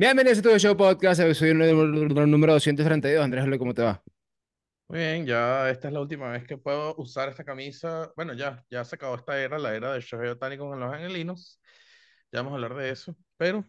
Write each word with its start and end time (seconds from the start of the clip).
Bienvenidos 0.00 0.38
a 0.38 0.42
tu 0.42 0.58
show 0.60 0.76
podcast, 0.76 1.20
episodio 1.20 1.54
número 1.54 2.24
número 2.24 2.52
232. 2.52 3.20
Andrés, 3.20 3.58
¿cómo 3.58 3.74
te 3.74 3.82
va? 3.82 4.00
Muy 4.86 5.00
bien, 5.00 5.26
ya 5.26 5.68
esta 5.68 5.88
es 5.88 5.94
la 5.94 6.00
última 6.00 6.28
vez 6.28 6.44
que 6.44 6.56
puedo 6.56 6.94
usar 6.98 7.28
esta 7.28 7.42
camisa. 7.42 8.12
Bueno, 8.14 8.32
ya, 8.32 8.64
ya 8.70 8.84
se 8.84 8.94
acabó 8.94 9.16
esta 9.16 9.42
era, 9.42 9.58
la 9.58 9.74
era 9.74 9.92
del 9.94 10.02
Shohei 10.02 10.28
Ohtani 10.28 10.56
con 10.56 10.78
los 10.78 10.94
angelinos. 10.94 11.60
Ya 12.30 12.42
vamos 12.42 12.52
a 12.52 12.54
hablar 12.54 12.76
de 12.76 12.90
eso. 12.90 13.16
Pero, 13.36 13.64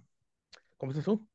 ¿cómo 0.78 0.92
estás 0.92 1.06
tú? 1.06 1.28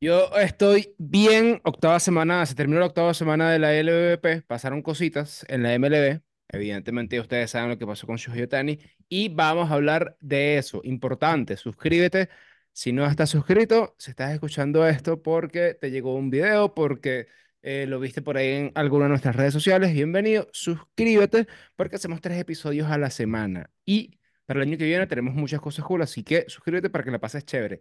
Yo 0.00 0.30
estoy 0.36 0.94
bien, 0.96 1.60
octava 1.64 1.98
semana, 1.98 2.46
se 2.46 2.54
terminó 2.54 2.78
la 2.78 2.86
octava 2.86 3.12
semana 3.12 3.50
de 3.50 3.58
la 3.58 3.74
LVP, 3.74 4.42
pasaron 4.42 4.82
cositas 4.82 5.44
en 5.48 5.64
la 5.64 5.76
MLB, 5.76 6.20
evidentemente 6.46 7.18
ustedes 7.18 7.50
saben 7.50 7.70
lo 7.70 7.76
que 7.76 7.88
pasó 7.88 8.06
con 8.06 8.18
Shohei 8.18 8.42
Ohtani, 8.42 8.78
y 9.08 9.30
vamos 9.30 9.68
a 9.68 9.74
hablar 9.74 10.16
de 10.20 10.58
eso, 10.58 10.80
importante, 10.84 11.56
suscríbete 11.56 12.28
si 12.72 12.92
no 12.92 13.06
estás 13.06 13.30
suscrito, 13.30 13.94
si 13.98 14.10
estás 14.10 14.32
escuchando 14.32 14.86
esto 14.86 15.22
porque 15.22 15.74
te 15.74 15.90
llegó 15.90 16.14
un 16.14 16.30
video, 16.30 16.74
porque 16.74 17.28
eh, 17.62 17.86
lo 17.88 18.00
viste 18.00 18.22
por 18.22 18.36
ahí 18.36 18.48
en 18.48 18.72
alguna 18.74 19.04
de 19.06 19.10
nuestras 19.10 19.36
redes 19.36 19.52
sociales, 19.52 19.92
bienvenido, 19.92 20.48
suscríbete 20.52 21.46
porque 21.76 21.96
hacemos 21.96 22.20
tres 22.20 22.38
episodios 22.38 22.90
a 22.90 22.98
la 22.98 23.10
semana, 23.10 23.70
y 23.84 24.18
para 24.46 24.62
el 24.62 24.68
año 24.68 24.78
que 24.78 24.84
viene 24.86 25.06
tenemos 25.06 25.34
muchas 25.34 25.60
cosas 25.60 25.84
cool, 25.84 26.02
así 26.02 26.22
que 26.24 26.44
suscríbete 26.48 26.90
para 26.90 27.04
que 27.04 27.10
la 27.10 27.20
pases 27.20 27.44
chévere. 27.44 27.80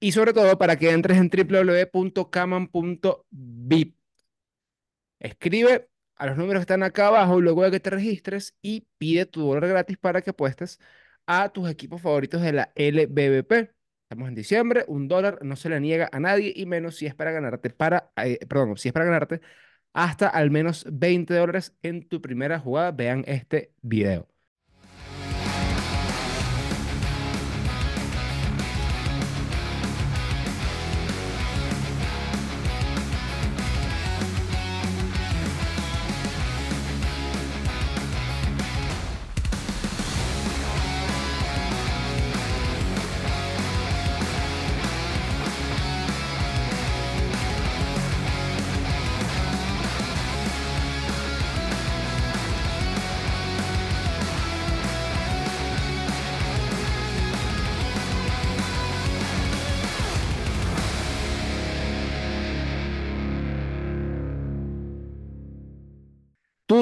Y 0.00 0.12
sobre 0.12 0.32
todo 0.32 0.58
para 0.58 0.76
que 0.76 0.90
entres 0.90 1.18
en 1.18 1.30
www.caman.vip. 1.30 3.94
Escribe 5.18 5.88
a 6.16 6.26
los 6.26 6.36
números 6.36 6.60
que 6.60 6.62
están 6.62 6.82
acá 6.82 7.08
abajo 7.08 7.40
luego 7.40 7.62
de 7.64 7.70
que 7.70 7.80
te 7.80 7.90
registres 7.90 8.54
y 8.62 8.86
pide 8.98 9.26
tu 9.26 9.40
dólar 9.42 9.68
gratis 9.68 9.98
para 9.98 10.22
que 10.22 10.30
apuestes 10.30 10.78
a 11.26 11.48
tus 11.50 11.68
equipos 11.70 12.00
favoritos 12.02 12.42
de 12.42 12.52
la 12.52 12.72
LBBP. 12.74 13.70
Estamos 14.10 14.28
en 14.28 14.34
diciembre, 14.34 14.84
un 14.88 15.06
dólar 15.06 15.38
no 15.42 15.54
se 15.54 15.68
le 15.68 15.78
niega 15.78 16.08
a 16.10 16.18
nadie 16.18 16.52
y 16.56 16.66
menos 16.66 16.96
si 16.96 17.06
es 17.06 17.14
para 17.14 17.30
ganarte 17.30 17.70
para, 17.70 18.10
eh, 18.16 18.40
perdón, 18.48 18.76
si 18.76 18.88
es 18.88 18.92
para 18.92 19.04
ganarte 19.04 19.40
hasta 19.92 20.28
al 20.28 20.50
menos 20.50 20.84
20 20.90 21.32
dólares 21.34 21.76
en 21.82 22.08
tu 22.08 22.20
primera 22.20 22.58
jugada. 22.58 22.92
Vean 22.92 23.24
este 23.28 23.72
video. 23.82 24.29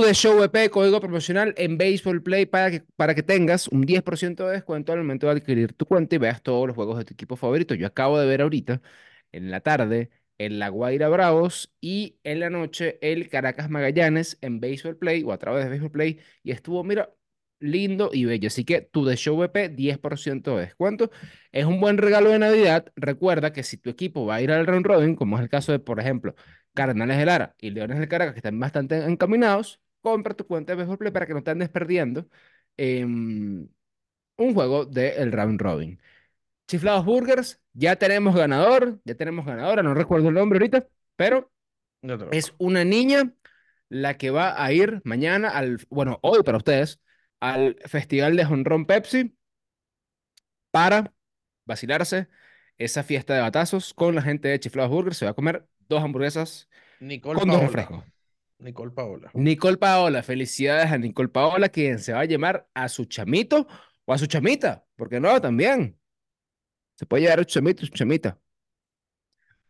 De 0.09 0.15
Show 0.15 0.43
EP, 0.43 0.71
código 0.71 1.01
promocional 1.01 1.55
en 1.59 1.77
Baseball 1.77 2.23
Play 2.23 2.47
para 2.47 2.71
que, 2.71 2.81
para 2.97 3.15
que 3.15 3.23
tengas 3.23 3.69
un 3.69 3.85
10% 3.85 4.47
de 4.47 4.53
descuento 4.53 4.93
al 4.93 4.99
momento 4.99 5.27
de 5.27 5.33
adquirir 5.33 5.75
tu 5.75 5.85
cuenta 5.85 6.15
y 6.15 6.19
veas 6.19 6.43
todos 6.43 6.67
los 6.67 6.75
juegos 6.75 6.97
de 6.97 7.05
tu 7.05 7.13
equipo 7.13 7.37
favorito. 7.37 7.75
Yo 7.75 7.87
acabo 7.87 8.19
de 8.19 8.27
ver 8.27 8.41
ahorita, 8.41 8.81
en 9.33 9.51
la 9.51 9.61
tarde, 9.61 10.11
el 10.39 10.59
La 10.59 10.71
Guaira 10.71 11.09
Bravos 11.11 11.75
y 11.81 12.19
en 12.25 12.41
la 12.41 12.49
noche 12.49 12.99
el 13.03 13.29
Caracas 13.29 13.69
Magallanes 13.69 14.39
en 14.41 14.61
Baseball 14.61 14.97
Play 14.97 15.23
o 15.25 15.33
a 15.33 15.39
través 15.39 15.65
de 15.65 15.71
Baseball 15.71 15.91
Play 15.91 16.21
y 16.43 16.53
estuvo, 16.53 16.83
mira, 16.85 17.13
lindo 17.61 18.11
y 18.13 18.25
bello. 18.25 18.47
Así 18.49 18.65
que 18.65 18.81
tu 18.81 19.05
de 19.05 19.17
Show 19.17 19.43
EP, 19.43 19.69
10% 19.69 20.57
de 20.57 20.63
descuento. 20.63 21.11
Es 21.53 21.67
un 21.67 21.81
buen 21.81 21.99
regalo 21.99 22.31
de 22.31 22.39
Navidad. 22.39 22.93
Recuerda 22.97 23.53
que 23.53 23.63
si 23.63 23.77
tu 23.77 23.91
equipo 23.91 24.25
va 24.27 24.37
a 24.37 24.43
ir 24.43 24.51
al 24.53 24.67
round 24.67 24.87
robin, 24.87 25.17
como 25.17 25.37
es 25.37 25.43
el 25.43 25.51
caso 25.51 25.73
de, 25.73 25.79
por 25.81 26.01
ejemplo, 26.01 26.35
Cardenales 26.75 27.19
de 27.19 27.27
Lara 27.27 27.55
y 27.59 27.71
Leones 27.71 27.99
del 27.99 28.09
Caracas, 28.09 28.33
que 28.35 28.39
están 28.39 28.59
bastante 28.59 29.05
encaminados, 29.05 29.81
compra 30.01 30.35
tu 30.35 30.47
cuenta 30.47 30.73
de 30.73 30.77
Baseball 30.77 30.99
Play 30.99 31.13
para 31.13 31.27
que 31.27 31.35
no 31.35 31.43
te 31.43 31.51
andes 31.51 31.69
perdiendo 31.69 32.29
em, 32.77 33.69
un 34.37 34.55
juego 34.55 34.85
del 34.85 35.33
round 35.33 35.61
robin. 35.61 36.01
Chiflados 36.69 37.05
Burgers, 37.05 37.61
ya 37.73 37.97
tenemos 37.97 38.35
ganador, 38.35 39.01
ya 39.05 39.15
tenemos 39.15 39.47
ganadora, 39.47 39.83
no 39.83 39.95
recuerdo 39.95 40.29
el 40.29 40.35
nombre 40.35 40.59
ahorita, 40.59 40.87
pero 41.17 41.51
es 42.31 42.55
una 42.59 42.85
niña 42.85 43.33
la 43.89 44.19
que 44.19 44.31
va 44.31 44.63
a 44.63 44.73
ir 44.73 45.01
mañana 45.05 45.49
al, 45.49 45.79
bueno, 45.89 46.19
hoy 46.23 46.43
para 46.43 46.59
ustedes, 46.59 47.01
al 47.41 47.77
Festival 47.87 48.37
de 48.37 48.45
Honrón 48.45 48.87
Pepsi 48.87 49.35
para 50.71 51.13
vacilarse 51.65 52.29
esa 52.77 53.03
fiesta 53.03 53.35
de 53.35 53.41
batazos 53.41 53.95
con 53.95 54.15
la 54.15 54.23
gente 54.23 54.49
de 54.49 54.61
Chiflados 54.61 54.91
Burgers. 54.91 55.17
Se 55.17 55.25
va 55.25 55.33
a 55.33 55.35
comer 55.35 55.67
dos 55.89 56.03
hamburguesas 56.03 56.69
Nicole 57.01 57.41
con 57.41 57.49
dos 57.49 57.61
refrescos. 57.61 58.05
Nicole 58.59 58.91
Paola. 58.91 59.31
Nicole 59.35 59.77
Paola, 59.77 60.23
felicidades 60.23 60.91
a 60.91 60.99
Nicole 60.99 61.29
Paola, 61.29 61.69
quien 61.69 61.99
se 61.99 62.13
va 62.13 62.21
a 62.21 62.25
llamar 62.25 62.69
a 62.75 62.89
su 62.89 63.05
chamito 63.05 63.67
o 64.05 64.13
a 64.13 64.19
su 64.19 64.27
chamita, 64.27 64.85
porque 64.97 65.21
no, 65.21 65.41
también. 65.41 65.99
Se 66.95 67.07
puede 67.07 67.23
llevar 67.23 67.39
a 67.41 67.43
su 67.43 67.49
chamito, 67.49 67.87
su 67.87 67.93
chamita. 67.93 68.39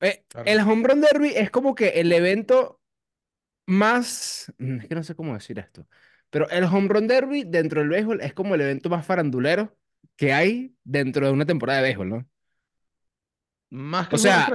Eh, 0.01 0.25
Claro. 0.29 0.49
el 0.49 0.61
Home 0.61 0.89
Run 0.89 1.01
Derby 1.01 1.33
es 1.35 1.51
como 1.51 1.75
que 1.75 1.89
el 2.01 2.13
evento 2.13 2.81
más, 3.67 4.53
mm, 4.59 4.81
es 4.81 4.89
que 4.89 4.95
no 4.95 5.03
sé 5.03 5.15
cómo 5.15 5.35
decir 5.35 5.59
esto, 5.59 5.87
pero 6.31 6.49
el 6.51 6.65
Home 6.65 6.89
Run 6.89 7.09
Derby 7.09 7.45
dentro 7.45 7.81
del 7.81 7.91
béisbol 7.91 8.21
es 8.21 8.33
como 8.33 8.55
el 8.55 8.61
evento 8.61 8.89
más 8.89 9.05
farandulero 9.05 9.77
que 10.17 10.33
hay 10.33 10.75
dentro 10.85 11.27
de 11.27 11.33
una 11.33 11.45
temporada 11.45 11.81
de 11.81 11.85
béisbol, 11.85 12.09
¿no? 12.09 12.29
Más 13.71 14.09
que 14.09 14.17
O 14.17 14.19
sea. 14.19 14.49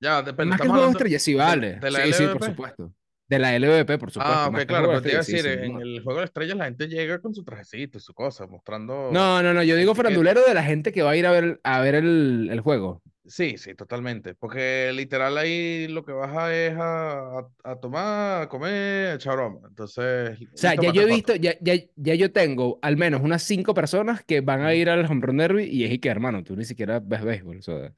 Ya, 0.00 0.20
depende. 0.22 0.50
Más 0.50 0.60
que 0.60 0.66
hablando 0.66 0.90
estrellas, 0.90 1.22
sí, 1.22 1.34
vale. 1.34 1.76
de 1.76 1.90
la 1.90 2.04
Sí, 2.06 2.12
sí, 2.12 2.26
por 2.26 2.44
supuesto. 2.44 2.92
De 3.32 3.38
la 3.38 3.54
LVP, 3.56 3.98
por 3.98 4.10
supuesto. 4.10 4.22
Ah, 4.24 4.48
ok, 4.50 4.66
claro, 4.66 4.88
pero 4.88 5.02
te 5.02 5.10
iba 5.10 5.18
a 5.20 5.22
sí, 5.22 5.24
decir, 5.24 5.46
sin 5.58 5.64
en 5.64 5.80
el 5.80 6.00
juego 6.02 6.20
de 6.20 6.26
estrellas 6.26 6.56
la 6.56 6.66
gente 6.66 6.86
llega 6.88 7.20
con 7.20 7.34
su 7.34 7.44
trajecito 7.44 7.98
y 7.98 8.00
su 8.00 8.14
cosa, 8.14 8.46
mostrando 8.46 8.94
No, 9.08 9.42
no, 9.42 9.52
no, 9.52 9.62
yo 9.62 9.76
digo 9.76 9.94
farandulero 9.94 10.42
de 10.46 10.54
la 10.54 10.62
gente 10.64 10.90
que 10.92 11.02
va 11.02 11.10
a 11.10 11.16
ir 11.16 11.26
a 11.26 11.30
ver, 11.32 11.60
a 11.64 11.80
ver 11.80 11.94
el, 11.96 12.48
el 12.50 12.60
juego. 12.60 13.02
Sí, 13.24 13.56
sí, 13.56 13.74
totalmente. 13.76 14.34
Porque 14.34 14.90
literal 14.92 15.38
ahí 15.38 15.86
lo 15.88 16.04
que 16.04 16.10
baja 16.12 16.52
es 16.54 16.74
a, 16.76 17.38
a, 17.38 17.48
a 17.62 17.76
tomar, 17.80 18.42
a 18.42 18.48
comer, 18.48 19.10
a 19.12 19.14
echar 19.14 19.36
broma. 19.36 19.60
Entonces, 19.68 20.38
O 20.54 20.56
sea, 20.58 20.74
ya 20.74 20.88
yo 20.90 21.02
he 21.02 21.06
visto, 21.06 21.34
ya, 21.34 21.54
ya, 21.60 21.74
ya 21.96 22.14
yo 22.14 22.32
tengo 22.32 22.78
al 22.82 22.96
menos 22.96 23.22
unas 23.22 23.42
cinco 23.42 23.74
personas 23.74 24.22
que 24.24 24.40
van 24.42 24.60
a 24.62 24.74
ir 24.74 24.90
al 24.90 25.04
Home 25.06 25.20
Run 25.26 25.38
Derby 25.38 25.64
y 25.64 25.84
es 25.84 25.92
y 25.92 25.98
que, 25.98 26.08
hermano, 26.10 26.44
tú 26.44 26.56
ni 26.56 26.64
siquiera 26.64 27.00
ves 27.00 27.22
béisbol. 27.24 27.58
o 27.58 27.62
sea, 27.62 27.92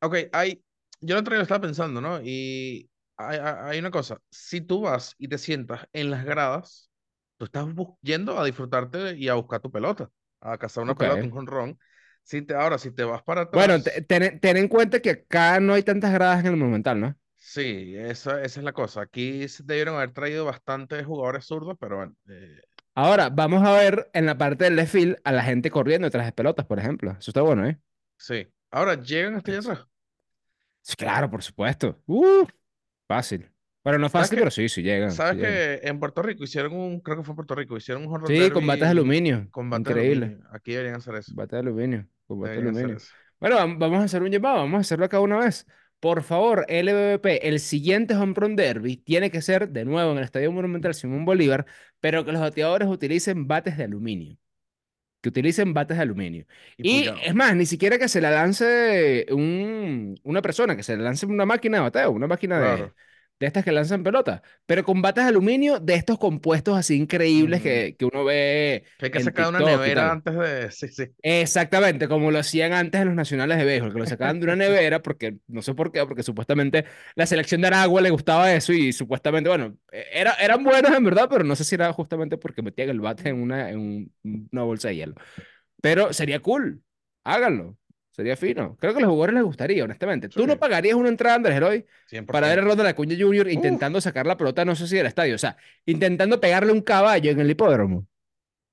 Ok, 0.00 0.16
hay, 0.32 0.62
yo 1.00 1.14
el 1.16 1.20
otro 1.20 1.32
día 1.32 1.38
lo 1.38 1.42
estaba 1.42 1.60
pensando, 1.62 2.00
¿no? 2.00 2.20
Y 2.22 2.88
hay, 3.16 3.78
una 3.78 3.90
cosa, 3.90 4.20
si 4.30 4.60
tú 4.60 4.82
vas 4.82 5.14
y 5.18 5.28
te 5.28 5.38
sientas 5.38 5.86
en 5.92 6.10
las 6.10 6.24
gradas, 6.24 6.90
tú 7.38 7.46
estás 7.46 7.66
yendo 8.02 8.38
a 8.38 8.44
disfrutarte 8.44 9.16
y 9.16 9.28
a 9.28 9.34
buscar 9.34 9.60
tu 9.60 9.70
pelota, 9.70 10.10
a 10.40 10.58
cazar 10.58 10.84
una 10.84 10.94
ok. 10.94 10.98
pelota, 10.98 11.24
un 11.24 11.30
jonrón. 11.32 11.78
Si 12.22 12.42
te, 12.42 12.54
ahora, 12.54 12.78
si 12.78 12.92
te 12.92 13.04
vas 13.04 13.22
para 13.22 13.42
Bueno, 13.52 13.74
atrás, 13.74 13.92
ten, 14.08 14.38
ten 14.40 14.56
en 14.56 14.68
cuenta 14.68 15.00
que 15.00 15.10
acá 15.10 15.58
no 15.60 15.74
hay 15.74 15.82
tantas 15.82 16.12
gradas 16.12 16.40
en 16.40 16.46
el 16.52 16.56
Monumental, 16.56 17.00
¿no? 17.00 17.16
sí, 17.36 17.94
esa, 17.96 18.42
esa 18.42 18.60
es 18.60 18.64
la 18.64 18.72
cosa. 18.72 19.02
Aquí 19.02 19.48
se 19.48 19.62
debieron 19.64 19.96
haber 19.96 20.12
traído 20.12 20.44
bastantes 20.44 21.04
jugadores 21.06 21.46
zurdos, 21.46 21.76
pero 21.80 21.96
bueno, 21.96 22.16
eh, 22.28 22.60
Ahora, 22.94 23.28
vamos 23.30 23.62
a 23.66 23.72
ver 23.72 24.10
en 24.14 24.26
la 24.26 24.36
parte 24.38 24.64
del 24.64 24.74
left 24.76 24.92
field 24.92 25.16
a 25.24 25.30
la 25.32 25.42
gente 25.44 25.70
corriendo 25.70 26.06
detrás 26.06 26.26
de 26.26 26.32
pelotas, 26.32 26.66
por 26.66 26.78
ejemplo. 26.80 27.12
Eso 27.12 27.30
está 27.30 27.42
bueno, 27.42 27.66
¿eh? 27.66 27.78
sí. 28.18 28.46
Ahora, 28.70 28.94
llegan 29.02 29.34
hasta 29.36 29.50
allá 29.52 29.60
atrás. 29.60 29.86
Claro, 30.96 31.30
por 31.30 31.42
supuesto. 31.42 32.00
Uh, 32.06 32.46
fácil. 33.08 33.50
Bueno, 33.84 33.98
no 34.00 34.08
¿Sabes 34.10 34.30
fácil, 34.30 34.38
pero 34.38 34.50
sí, 34.50 34.68
sí 34.68 34.82
llegan, 34.82 35.10
sí 35.10 35.16
sabes 35.16 35.36
llegan. 35.36 35.52
que 35.80 35.80
en 35.88 35.98
Puerto 36.00 36.22
Rico 36.22 36.44
hicieron 36.44 36.72
un, 36.74 37.00
creo 37.00 37.18
que 37.18 37.22
fue 37.22 37.32
en 37.32 37.36
Puerto 37.36 37.54
Rico, 37.54 37.76
hicieron 37.76 38.06
un 38.06 38.18
run 38.20 38.26
Sí, 38.26 38.50
con 38.50 38.66
bates 38.66 38.82
de 38.82 38.88
aluminio. 38.88 39.48
con 39.50 39.70
bate 39.70 39.94
de 39.94 40.00
Increíble. 40.00 40.26
aluminio. 40.26 40.48
Aquí 40.52 40.72
deberían 40.72 40.96
hacer 40.96 41.14
eso. 41.16 41.32
Bate 41.34 41.56
de 41.56 41.60
aluminio. 41.60 42.08
Con 42.26 42.40
bate 42.40 42.54
de 42.54 42.58
aluminio. 42.60 42.96
Bueno, 43.38 43.56
vam- 43.58 43.78
vamos 43.78 44.00
a 44.00 44.04
hacer 44.04 44.22
un 44.22 44.30
llamado, 44.30 44.56
vamos 44.58 44.78
a 44.78 44.80
hacerlo 44.80 45.04
acá 45.04 45.20
una 45.20 45.38
vez. 45.38 45.66
Por 46.00 46.22
favor, 46.22 46.66
LBBP, 46.68 47.48
el 47.48 47.60
siguiente 47.60 48.14
Home 48.14 48.34
Run 48.34 48.56
Derby 48.56 48.96
tiene 48.96 49.30
que 49.30 49.40
ser 49.42 49.68
de 49.70 49.84
nuevo 49.84 50.12
en 50.12 50.18
el 50.18 50.24
Estadio 50.24 50.52
Monumental 50.52 50.94
Simón 50.94 51.24
Bolívar, 51.24 51.66
pero 52.00 52.24
que 52.24 52.32
los 52.32 52.40
bateadores 52.40 52.88
utilicen 52.88 53.46
bates 53.46 53.76
de 53.78 53.84
aluminio. 53.84 54.36
Que 55.20 55.28
utilicen 55.30 55.74
bates 55.74 55.96
de 55.96 56.02
aluminio. 56.02 56.46
Y 56.76 57.08
es 57.22 57.34
más, 57.34 57.54
ni 57.56 57.66
siquiera 57.66 57.98
que 57.98 58.08
se 58.08 58.20
la 58.20 58.30
lance 58.30 59.26
un, 59.30 60.18
una 60.22 60.42
persona, 60.42 60.76
que 60.76 60.82
se 60.82 60.96
la 60.96 61.04
lance 61.04 61.26
una 61.26 61.46
máquina 61.46 61.78
de 61.78 61.82
bateo, 61.84 62.10
una 62.12 62.26
máquina 62.28 62.60
de, 62.60 62.68
Claro. 62.68 62.92
de 62.94 62.94
estas 63.40 63.64
que 63.64 63.72
lanzan 63.72 64.02
pelota, 64.02 64.42
pero 64.66 64.82
con 64.84 65.02
batas 65.02 65.24
de 65.26 65.30
aluminio 65.30 65.78
de 65.80 65.94
estos 65.94 66.18
compuestos 66.18 66.76
así 66.78 66.96
increíbles 66.96 67.60
Ujú. 67.60 67.62
que, 67.62 67.96
que 67.98 68.04
uno 68.06 68.24
ve 68.24 68.84
Que 68.98 69.06
hay 69.06 69.12
que 69.12 69.20
en 69.20 69.24
sacar 69.24 69.48
una 69.48 69.60
nevera 69.60 70.10
antes 70.12 70.34
de... 70.36 70.70
Sí, 70.70 70.88
sí. 70.88 71.04
Exactamente, 71.28 72.06
como 72.06 72.30
lo 72.30 72.38
hacían 72.38 72.72
antes 72.72 73.00
en 73.00 73.08
los 73.08 73.16
nacionales 73.16 73.58
de 73.58 73.64
béisbol, 73.64 73.92
que 73.92 73.98
lo 73.98 74.06
sacaban 74.06 74.38
de 74.38 74.44
una 74.44 74.54
nevera, 74.56 75.02
porque 75.02 75.38
no 75.48 75.60
sé 75.60 75.74
por 75.74 75.90
qué, 75.90 76.06
porque 76.06 76.22
supuestamente 76.22 76.84
la 77.16 77.26
selección 77.26 77.60
de 77.62 77.66
Aragua 77.66 78.00
le 78.00 78.10
gustaba 78.10 78.52
eso 78.54 78.72
y 78.72 78.92
supuestamente, 78.92 79.48
bueno, 79.48 79.76
e- 79.90 80.04
era, 80.12 80.34
eran 80.34 80.62
buenos 80.62 80.92
en 80.96 81.02
verdad, 81.04 81.26
pero 81.28 81.42
no 81.42 81.56
sé 81.56 81.64
si 81.64 81.74
era 81.74 81.92
justamente 81.92 82.38
porque 82.38 82.62
metían 82.62 82.90
el 82.90 83.00
bate 83.00 83.28
en 83.28 83.42
una, 83.42 83.70
en 83.70 83.78
un- 84.22 84.48
una 84.52 84.62
bolsa 84.62 84.88
de 84.88 84.96
hielo. 84.96 85.14
Pero 85.82 86.12
sería 86.12 86.40
cool, 86.40 86.82
háganlo, 87.24 87.76
sería 88.16 88.36
fino. 88.36 88.76
Creo 88.80 88.92
que 88.92 88.98
a 88.98 89.02
los 89.02 89.10
jugadores 89.10 89.34
les 89.34 89.44
gustaría, 89.44 89.84
honestamente. 89.84 90.28
Sí, 90.28 90.34
¿Tú 90.34 90.46
no 90.46 90.58
pagarías 90.58 90.96
una 90.96 91.10
entrada, 91.10 91.36
Andrés 91.36 91.56
Heroi, 91.56 91.86
para 92.30 92.48
ver 92.48 92.60
a 92.60 92.62
100%. 92.62 92.64
Ronald 92.64 92.88
Acuña 92.88 93.14
Jr. 93.18 93.50
Intentando 93.50 94.00
sacar 94.00 94.26
la 94.26 94.36
pelota, 94.38 94.64
no 94.64 94.74
sé 94.74 94.86
si 94.88 94.96
del 94.96 95.06
estadio, 95.06 95.34
o 95.34 95.38
sea, 95.38 95.56
intentando 95.84 96.40
pegarle 96.40 96.72
un 96.72 96.80
caballo 96.80 97.30
en 97.30 97.40
el 97.40 97.50
hipódromo? 97.50 98.06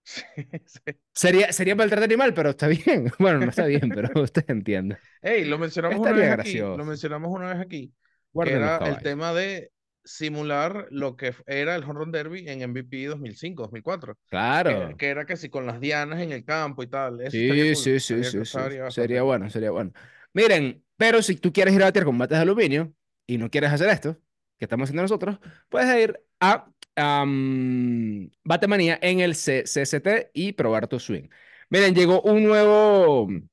Sí, 0.05 0.21
sí. 0.65 0.81
Sería, 1.13 1.53
sería 1.53 1.75
maltrato 1.75 2.03
animal, 2.03 2.33
pero 2.33 2.49
está 2.51 2.67
bien. 2.67 3.11
Bueno, 3.19 3.39
no 3.39 3.49
está 3.49 3.65
bien, 3.65 3.91
pero 3.93 4.09
usted 4.21 4.43
entiende. 4.49 4.97
Ey, 5.21 5.45
lo 5.45 5.57
mencionamos 5.57 5.99
una 5.99 6.11
vez 6.11 6.29
aquí, 6.29 6.59
lo 6.75 6.83
gracioso. 6.83 6.85
mencionamos 6.85 7.31
una 7.31 7.53
vez 7.53 7.59
aquí, 7.61 7.93
que 8.41 8.55
Guarden 8.55 8.57
era 8.57 8.77
el 8.77 9.01
tema 9.01 9.33
de 9.33 9.71
simular 10.03 10.87
lo 10.91 11.15
que 11.15 11.33
era 11.45 11.75
el 11.75 11.83
Home 11.83 11.93
Run 11.99 12.11
Derby 12.11 12.47
en 12.49 12.61
MVP 12.69 13.05
2005, 13.05 13.63
2004, 13.63 14.15
que, 14.15 14.19
Claro. 14.29 14.97
que 14.97 15.07
era 15.07 15.25
que 15.25 15.37
si 15.37 15.49
con 15.49 15.65
las 15.65 15.79
dianas 15.79 16.19
en 16.21 16.31
el 16.31 16.43
campo 16.45 16.83
y 16.83 16.87
tal, 16.87 17.21
eso 17.21 17.31
Sí, 17.31 17.47
cool, 17.47 17.75
sí, 17.75 17.99
sí, 17.99 18.23
sí, 18.23 18.45
sí. 18.45 18.57
Sería 18.89 19.23
bueno, 19.23 19.49
sería 19.49 19.71
bueno. 19.71 19.91
Miren, 20.33 20.83
pero 20.97 21.21
si 21.21 21.35
tú 21.35 21.51
quieres 21.53 21.73
ir 21.73 21.81
a 21.81 21.85
batear 21.85 22.05
con 22.05 22.17
bates 22.17 22.37
de 22.37 22.41
aluminio 22.41 22.93
y 23.27 23.37
no 23.37 23.49
quieres 23.49 23.71
hacer 23.71 23.89
esto, 23.89 24.17
que 24.57 24.65
estamos 24.65 24.85
haciendo 24.85 25.03
nosotros, 25.03 25.39
puedes 25.69 25.95
ir 26.03 26.19
a 26.39 26.69
am, 26.95 28.29
Batemanía 28.43 28.99
en 29.01 29.19
el 29.19 29.35
C- 29.35 29.63
CST 29.63 30.29
y 30.33 30.53
probar 30.53 30.87
tu 30.87 30.99
swing. 30.99 31.27
Miren, 31.69 31.95
llegó 31.95 32.21
un 32.21 32.43
nuevo, 32.43 33.23
un 33.23 33.49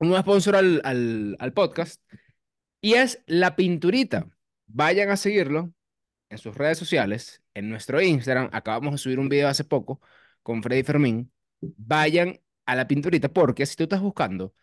nuevo 0.00 0.20
sponsor 0.22 0.56
al, 0.56 0.80
al, 0.84 1.36
al 1.38 1.52
podcast 1.52 2.02
y 2.80 2.94
es 2.94 3.22
La 3.26 3.56
Pinturita. 3.56 4.28
Vayan 4.68 5.10
a 5.10 5.16
seguirlo 5.16 5.72
en 6.30 6.38
sus 6.38 6.56
redes 6.56 6.78
sociales, 6.78 7.42
en 7.54 7.70
nuestro 7.70 8.00
Instagram. 8.02 8.50
Acabamos 8.52 8.92
de 8.94 8.98
subir 8.98 9.18
un 9.20 9.28
video 9.28 9.48
hace 9.48 9.64
poco 9.64 10.00
con 10.42 10.62
Freddy 10.62 10.82
Fermín. 10.84 11.32
Vayan 11.60 12.40
a 12.66 12.76
la 12.76 12.88
pinturita 12.88 13.28
porque 13.30 13.66
si 13.66 13.76
tú 13.76 13.84
estás 13.84 14.00
buscando 14.02 14.54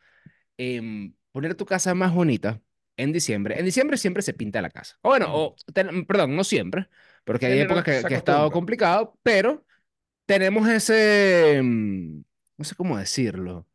em, 0.57 1.13
poner 1.31 1.55
tu 1.55 1.65
casa 1.65 1.95
más 1.95 2.13
bonita 2.13 2.61
en 2.97 3.13
diciembre, 3.13 3.59
en 3.59 3.65
diciembre 3.65 3.97
siempre 3.97 4.23
se 4.23 4.33
pinta 4.33 4.61
la 4.61 4.69
casa. 4.71 4.97
O 5.01 5.09
bueno, 5.09 5.27
o, 5.31 5.55
ten- 5.73 6.05
perdón, 6.05 6.35
no 6.35 6.43
siempre, 6.43 6.89
porque 7.25 7.47
hay 7.47 7.59
épocas 7.61 7.83
que, 7.83 8.05
que 8.05 8.15
ha 8.15 8.17
estado 8.17 8.51
complicado, 8.51 9.17
pero 9.23 9.65
tenemos 10.25 10.67
ese, 10.69 11.57
em, 11.57 12.23
no 12.57 12.65
sé 12.65 12.75
cómo 12.75 12.97
decirlo 12.97 13.67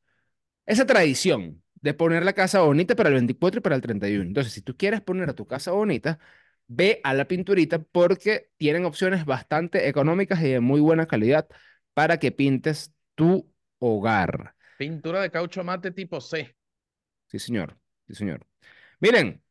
esa 0.67 0.87
tradición 0.87 1.63
de 1.81 1.95
poner 1.95 2.25
la 2.25 2.33
casa 2.35 2.61
bonita 2.61 2.95
para 2.95 3.09
el 3.09 3.15
24 3.17 3.59
y 3.59 3.63
para 3.63 3.77
el 3.77 3.83
31. 3.83 4.25
Entonces, 4.25 4.53
si 4.53 4.63
tú 4.63 4.77
quieres 4.77 5.01
poner 5.01 5.31
a 5.31 5.35
tu 5.35 5.47
casa 5.47 5.73
bonita, 5.73 6.19
ve 6.67 7.01
a 7.05 7.15
la 7.15 7.27
pinturita 7.27 7.79
porque 7.81 8.51
tienen 8.57 8.85
opciones 8.85 9.25
bastante 9.25 9.89
económicas 9.89 10.41
y 10.43 10.51
de 10.51 10.61
muy 10.61 10.81
buena 10.81 11.07
calidad 11.07 11.49
para 11.95 12.19
que 12.19 12.33
pintes 12.33 12.93
tu 13.15 13.53
hogar. 13.79 14.55
Pintura 14.79 15.21
de 15.21 15.31
caucho 15.31 15.65
mate 15.65 15.91
tipo 15.91 16.21
C. 16.21 16.55
Sí, 17.27 17.39
señor. 17.39 17.79
Sí, 18.07 18.15
señor. 18.15 18.47
Miren, 19.01 19.43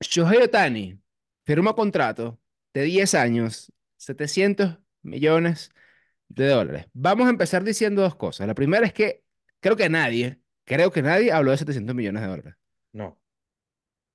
Shohei 0.00 0.38
Ohtani 0.42 1.00
firma 1.44 1.74
contrato 1.74 2.40
de 2.72 2.82
10 2.82 3.14
años, 3.14 3.72
700 3.96 4.78
millones 5.02 5.70
de 6.28 6.48
dólares. 6.48 6.86
Vamos 6.92 7.26
a 7.26 7.30
empezar 7.30 7.64
diciendo 7.64 8.02
dos 8.02 8.16
cosas. 8.16 8.46
La 8.46 8.54
primera 8.54 8.86
es 8.86 8.92
que 8.92 9.24
creo 9.60 9.76
que 9.76 9.88
nadie, 9.88 10.39
creo 10.74 10.90
que 10.92 11.02
nadie 11.02 11.32
habló 11.32 11.50
de 11.52 11.58
700 11.58 11.94
millones 11.96 12.22
de 12.22 12.28
dólares. 12.28 12.54
No. 12.94 13.18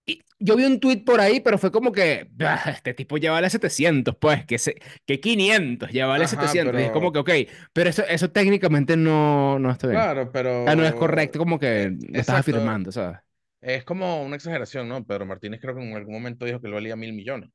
Y 0.08 0.22
yo 0.40 0.56
vi 0.56 0.66
un 0.66 0.80
tweet 0.80 1.04
por 1.04 1.20
ahí, 1.20 1.40
pero 1.40 1.58
fue 1.58 1.72
como 1.72 1.92
que 1.92 2.30
"Ah, 2.42 2.64
este 2.76 2.94
tipo 2.94 3.18
ya 3.18 3.32
vale 3.32 3.50
700, 3.50 4.16
pues, 4.18 4.46
que, 4.46 4.58
se, 4.60 4.76
que 5.06 5.20
500 5.20 5.92
ya 5.92 6.06
vale 6.06 6.28
Ajá, 6.28 6.58
700. 6.62 6.80
Y 6.82 6.86
es 6.86 6.92
como 6.92 7.12
pero, 7.12 7.12
que, 7.12 7.20
ok, 7.20 7.30
pero 7.74 7.90
eso, 7.90 8.04
eso 8.08 8.30
técnicamente 8.32 8.98
no, 8.98 9.58
no 9.60 9.72
está 9.72 9.88
bien. 9.88 10.08
claro, 10.08 10.32
O 10.62 10.64
sea, 10.66 10.76
no 10.76 10.86
es 10.86 10.96
correcto, 10.96 11.40
pero, 11.40 11.40
como 11.40 11.60
que 11.60 11.86
eh, 11.86 11.92
lo 12.10 12.22
estás 12.22 12.40
afirmando, 12.40 12.92
¿sabes? 12.92 13.20
es 13.62 13.84
como 13.84 14.24
una 14.24 14.36
exageración, 14.38 14.88
¿no? 14.90 15.06
Pedro 15.06 15.26
Martínez 15.26 15.60
creo 15.62 15.76
que 15.76 15.82
en 15.84 15.94
algún 15.96 16.14
momento 16.14 16.46
dijo 16.46 16.62
que 16.62 16.68
lo 16.70 16.76
valía 16.76 16.96
mil 16.96 17.12
millones. 17.14 17.50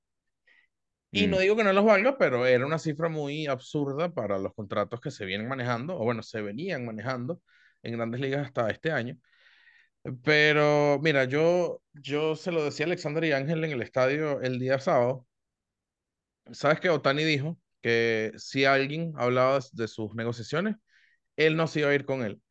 Y 1.12 1.26
no 1.26 1.38
Mm, 1.38 1.40
digo 1.40 1.56
que 1.56 1.64
no 1.64 1.72
los 1.72 1.84
valga, 1.84 2.16
pero 2.18 2.46
era 2.46 2.64
una 2.66 2.78
cifra 2.78 3.08
muy 3.08 3.46
absurda 3.46 4.12
para 4.14 4.38
los 4.38 4.54
contratos 4.54 5.00
que 5.00 5.10
se 5.10 5.24
vienen 5.26 5.48
manejando, 5.48 5.96
o 5.98 6.04
bueno, 6.04 6.22
se 6.22 6.40
venían 6.40 6.84
manejando 6.86 7.40
en 7.82 7.92
grandes 7.96 8.20
ligas 8.20 8.46
hasta 8.46 8.70
este 8.70 8.92
año. 8.92 9.16
Pero 10.24 10.98
mira, 11.02 11.24
yo, 11.24 11.82
yo 11.92 12.34
se 12.36 12.52
lo 12.52 12.64
decía 12.64 12.86
a 12.86 12.88
Alexander 12.88 13.24
y 13.24 13.32
Ángel 13.32 13.62
en 13.64 13.72
el 13.72 13.82
estadio 13.82 14.40
el 14.40 14.58
día 14.58 14.78
sábado. 14.78 15.26
¿Sabes 16.52 16.80
que 16.80 16.90
Otani 16.90 17.24
dijo 17.24 17.58
que 17.82 18.32
si 18.36 18.64
alguien 18.64 19.12
hablaba 19.16 19.60
de 19.72 19.88
sus 19.88 20.14
negociaciones, 20.14 20.76
él 21.36 21.56
no 21.56 21.66
se 21.66 21.80
iba 21.80 21.90
a 21.90 21.94
ir 21.94 22.04
con 22.04 22.22
él? 22.24 22.42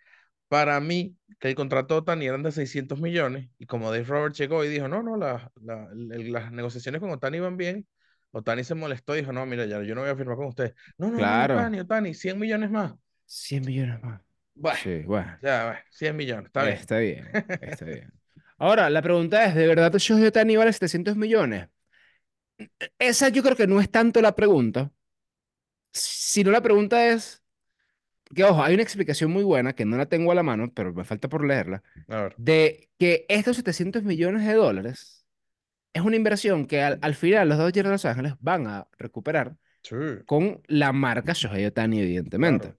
Para 0.49 0.79
mí, 0.81 1.17
que 1.39 1.49
el 1.49 1.55
contrato 1.55 1.95
de 1.95 2.01
Otani 2.01 2.27
eran 2.27 2.43
de 2.43 2.51
600 2.51 3.01
millones, 3.01 3.49
y 3.59 3.65
como 3.67 3.91
Dave 3.91 4.05
Roberts 4.05 4.39
llegó 4.39 4.63
y 4.65 4.69
dijo, 4.69 4.87
no, 4.87 5.03
no, 5.03 5.17
la- 5.17 5.51
la- 5.61 5.89
las 5.93 6.51
negociaciones 6.51 7.01
con 7.01 7.11
Otani 7.11 7.37
iban 7.37 7.57
bien, 7.57 7.87
Otani 8.31 8.63
se 8.63 8.75
molestó 8.75 9.15
y 9.15 9.21
dijo, 9.21 9.33
no, 9.33 9.45
mira, 9.45 9.65
ya, 9.65 9.81
yo 9.83 9.95
no 9.95 10.01
voy 10.01 10.09
a 10.11 10.15
firmar 10.15 10.37
con 10.37 10.47
usted. 10.47 10.75
No, 10.97 11.07
no, 11.11 11.13
no, 11.13 11.17
claro, 11.19 11.55
Otani, 11.55 11.79
Otani, 11.81 12.13
100 12.13 12.39
millones 12.39 12.71
más. 12.71 12.93
100 13.25 13.63
millones 13.65 14.01
más. 14.03 14.21
Bueno, 14.59 14.79
Sí, 14.83 15.03
bueno, 15.03 15.37
ya, 15.41 15.65
bueno, 15.65 15.79
100 15.89 16.15
millones, 16.17 16.45
está 16.47 16.63
bien. 16.65 16.79
está 16.81 16.97
bien, 16.99 17.25
está 17.59 17.85
bien. 17.85 18.11
Ahora, 18.57 18.89
la 18.89 19.01
pregunta 19.01 19.45
es, 19.45 19.55
¿de 19.55 19.67
verdad 19.67 19.93
Shohei 19.97 20.25
Ohtani 20.25 20.55
vale 20.57 20.73
700 20.73 21.15
millones? 21.15 21.69
Esa 22.99 23.29
yo 23.29 23.41
creo 23.43 23.55
que 23.55 23.67
no 23.67 23.79
es 23.81 23.89
tanto 23.91 24.21
la 24.21 24.35
pregunta, 24.35 24.91
sino 25.91 26.51
la 26.51 26.61
pregunta 26.61 27.07
es, 27.09 27.43
que 28.35 28.43
ojo, 28.43 28.63
hay 28.63 28.75
una 28.75 28.83
explicación 28.83 29.31
muy 29.31 29.43
buena 29.43 29.73
que 29.73 29.85
no 29.85 29.97
la 29.97 30.07
tengo 30.07 30.31
a 30.31 30.35
la 30.35 30.43
mano, 30.43 30.71
pero 30.73 30.93
me 30.93 31.05
falta 31.05 31.29
por 31.29 31.45
leerla, 31.45 31.83
A 32.09 32.21
ver, 32.23 32.37
de 32.37 32.89
que 32.99 33.25
estos 33.29 33.57
700 33.57 34.03
millones 34.03 34.45
de 34.47 34.55
dólares 34.55 35.25
es 35.93 36.03
una 36.03 36.17
inversión 36.17 36.67
que 36.67 36.81
al, 36.83 36.99
al 37.01 37.15
final 37.15 37.49
los 37.49 37.59
Dodgers 37.59 37.85
de 37.87 37.91
Los 37.93 38.05
Ángeles 38.05 38.35
van 38.39 38.67
a 38.67 38.87
recuperar 38.97 39.57
sí, 39.83 39.95
con 40.25 40.61
la 40.67 40.93
marca 40.93 41.33
Shohei 41.33 41.65
Ohtani, 41.65 42.01
evidentemente. 42.01 42.69
claro. 42.69 42.78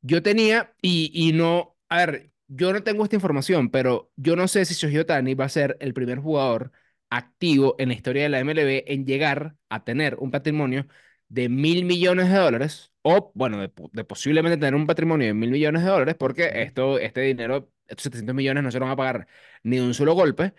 Yo 0.00 0.22
tenía, 0.22 0.74
y, 0.80 1.10
y 1.14 1.32
no, 1.32 1.76
a 1.88 1.98
ver, 2.06 2.30
yo 2.48 2.72
no 2.72 2.82
tengo 2.82 3.02
esta 3.04 3.16
información, 3.16 3.70
pero 3.70 4.12
yo 4.16 4.36
no 4.36 4.46
sé 4.48 4.64
si 4.64 4.74
Shohei 4.74 4.98
Ohtani 4.98 5.34
va 5.34 5.46
a 5.46 5.48
ser 5.48 5.76
el 5.80 5.92
primer 5.94 6.18
jugador 6.20 6.72
activo 7.10 7.74
en 7.78 7.88
la 7.88 7.94
historia 7.94 8.22
de 8.22 8.28
la 8.28 8.38
MLB 8.40 8.84
en 8.86 9.04
llegar 9.06 9.56
a 9.68 9.84
tener 9.84 10.16
un 10.16 10.30
patrimonio 10.30 10.86
de 11.28 11.48
mil 11.48 11.84
millones 11.84 12.28
de 12.30 12.36
dólares, 12.38 12.92
o 13.02 13.32
bueno, 13.34 13.58
de, 13.60 13.68
po- 13.68 13.90
de 13.92 14.04
posiblemente 14.04 14.56
tener 14.56 14.74
un 14.74 14.86
patrimonio 14.86 15.26
de 15.26 15.34
mil 15.34 15.50
millones 15.50 15.82
de 15.82 15.88
dólares, 15.90 16.14
porque 16.18 16.50
esto, 16.62 16.98
este 16.98 17.20
dinero, 17.22 17.70
estos 17.86 18.04
700 18.04 18.34
millones 18.34 18.62
no 18.62 18.70
se 18.70 18.78
lo 18.78 18.84
van 18.86 18.92
a 18.92 18.96
pagar 18.96 19.26
ni 19.62 19.76
de 19.76 19.82
un 19.82 19.94
solo 19.94 20.14
golpe, 20.14 20.54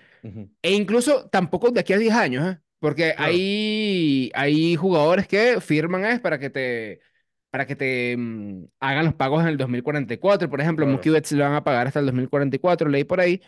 e 0.62 0.74
incluso 0.74 1.30
tampoco 1.30 1.72
de 1.72 1.80
aquí 1.82 1.94
a 1.94 1.98
10 1.98 2.14
años, 2.14 2.54
¿eh? 2.56 2.60
Porque 2.80 3.14
hay, 3.18 4.32
hay 4.36 4.76
jugadores 4.76 5.28
que 5.28 5.60
firman 5.62 6.06
es 6.06 6.20
para 6.22 6.40
que 6.40 6.50
te, 6.50 7.02
para 7.50 7.66
que 7.68 7.76
te 7.76 8.16
mm, 8.18 8.66
hagan 8.80 9.06
los 9.06 9.14
pagos 9.16 9.42
en 9.44 9.50
el 9.50 9.58
2044. 9.58 10.50
Por 10.50 10.62
ejemplo, 10.62 10.86
Claro. 10.86 11.02
Betts 11.14 11.32
le 11.34 11.44
van 11.44 11.54
a 11.56 11.64
pagar 11.64 11.88
hasta 11.88 12.00
el 12.00 12.06
2044, 12.08 12.90
leí 12.90 13.04
por 13.04 13.20
ahí. 13.20 13.42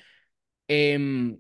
Em, 0.68 1.38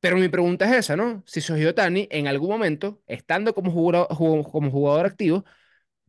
pero 0.00 0.16
mi 0.16 0.28
pregunta 0.28 0.66
es 0.66 0.72
esa, 0.78 0.96
¿no? 0.96 1.22
Si 1.26 1.40
Shohei 1.40 1.66
Ohtani 1.66 2.08
en 2.10 2.28
algún 2.28 2.50
momento, 2.50 3.02
estando 3.06 3.54
como 3.54 3.70
jugador, 3.72 4.08
ju- 4.10 4.50
como 4.50 4.70
jugador 4.70 5.06
activo, 5.06 5.44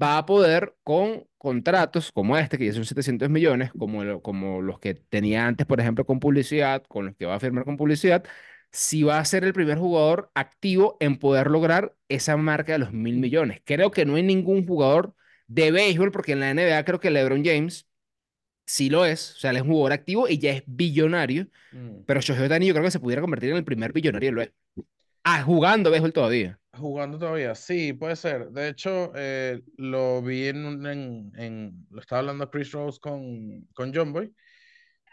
va 0.01 0.17
a 0.17 0.25
poder 0.25 0.75
con 0.83 1.27
contratos 1.37 2.11
como 2.11 2.37
este, 2.37 2.57
que 2.57 2.65
ya 2.67 2.73
son 2.73 2.85
700 2.85 3.29
millones, 3.29 3.71
como, 3.77 4.03
lo- 4.03 4.21
como 4.21 4.61
los 4.61 4.79
que 4.79 4.95
tenía 4.95 5.47
antes, 5.47 5.67
por 5.67 5.79
ejemplo, 5.79 6.05
con 6.05 6.19
publicidad, 6.19 6.83
con 6.85 7.07
los 7.07 7.15
que 7.15 7.25
va 7.25 7.35
a 7.35 7.39
firmar 7.39 7.65
con 7.65 7.77
publicidad, 7.77 8.23
si 8.71 9.03
va 9.03 9.19
a 9.19 9.25
ser 9.25 9.43
el 9.43 9.53
primer 9.53 9.77
jugador 9.77 10.31
activo 10.35 10.97
en 10.99 11.17
poder 11.19 11.47
lograr 11.51 11.95
esa 12.09 12.37
marca 12.37 12.73
de 12.73 12.79
los 12.79 12.91
mil 12.93 13.17
millones. 13.19 13.61
Creo 13.65 13.91
que 13.91 14.05
no 14.05 14.15
hay 14.15 14.23
ningún 14.23 14.65
jugador 14.67 15.15
de 15.47 15.71
béisbol, 15.71 16.11
porque 16.11 16.33
en 16.33 16.39
la 16.41 16.51
NBA 16.51 16.85
creo 16.85 16.99
que 16.99 17.11
LeBron 17.11 17.43
James 17.45 17.87
sí 18.65 18.89
lo 18.89 19.05
es, 19.05 19.33
o 19.37 19.39
sea, 19.39 19.51
él 19.51 19.57
es 19.57 19.63
un 19.63 19.69
jugador 19.69 19.93
activo 19.93 20.27
y 20.29 20.39
ya 20.39 20.51
es 20.53 20.63
billonario, 20.67 21.47
Mm. 21.73 22.03
pero 22.05 22.21
Shohei 22.21 22.43
Ohtani 22.45 22.67
yo 22.67 22.73
creo 22.73 22.85
que 22.85 22.91
se 22.91 22.99
pudiera 23.01 23.21
convertir 23.21 23.51
en 23.51 23.57
el 23.57 23.65
primer 23.65 23.93
billonario 23.93 24.29
del 24.29 24.35
béisbol. 24.37 24.55
Ah, 25.23 25.41
jugando 25.43 25.91
béisbol 25.91 26.13
todavía. 26.13 26.59
Jugando 26.75 27.19
todavía, 27.19 27.53
sí, 27.53 27.93
puede 27.93 28.15
ser. 28.15 28.49
De 28.49 28.67
hecho, 28.69 29.11
eh, 29.15 29.61
lo 29.77 30.21
vi 30.23 30.47
en, 30.47 30.65
un- 30.65 30.87
en, 30.87 31.31
en- 31.37 31.87
lo 31.91 32.01
estaba 32.01 32.21
hablando 32.21 32.49
Chris 32.49 32.71
Rose 32.71 32.99
con, 32.99 33.67
con 33.75 33.93
John 33.93 34.11
Boy 34.11 34.33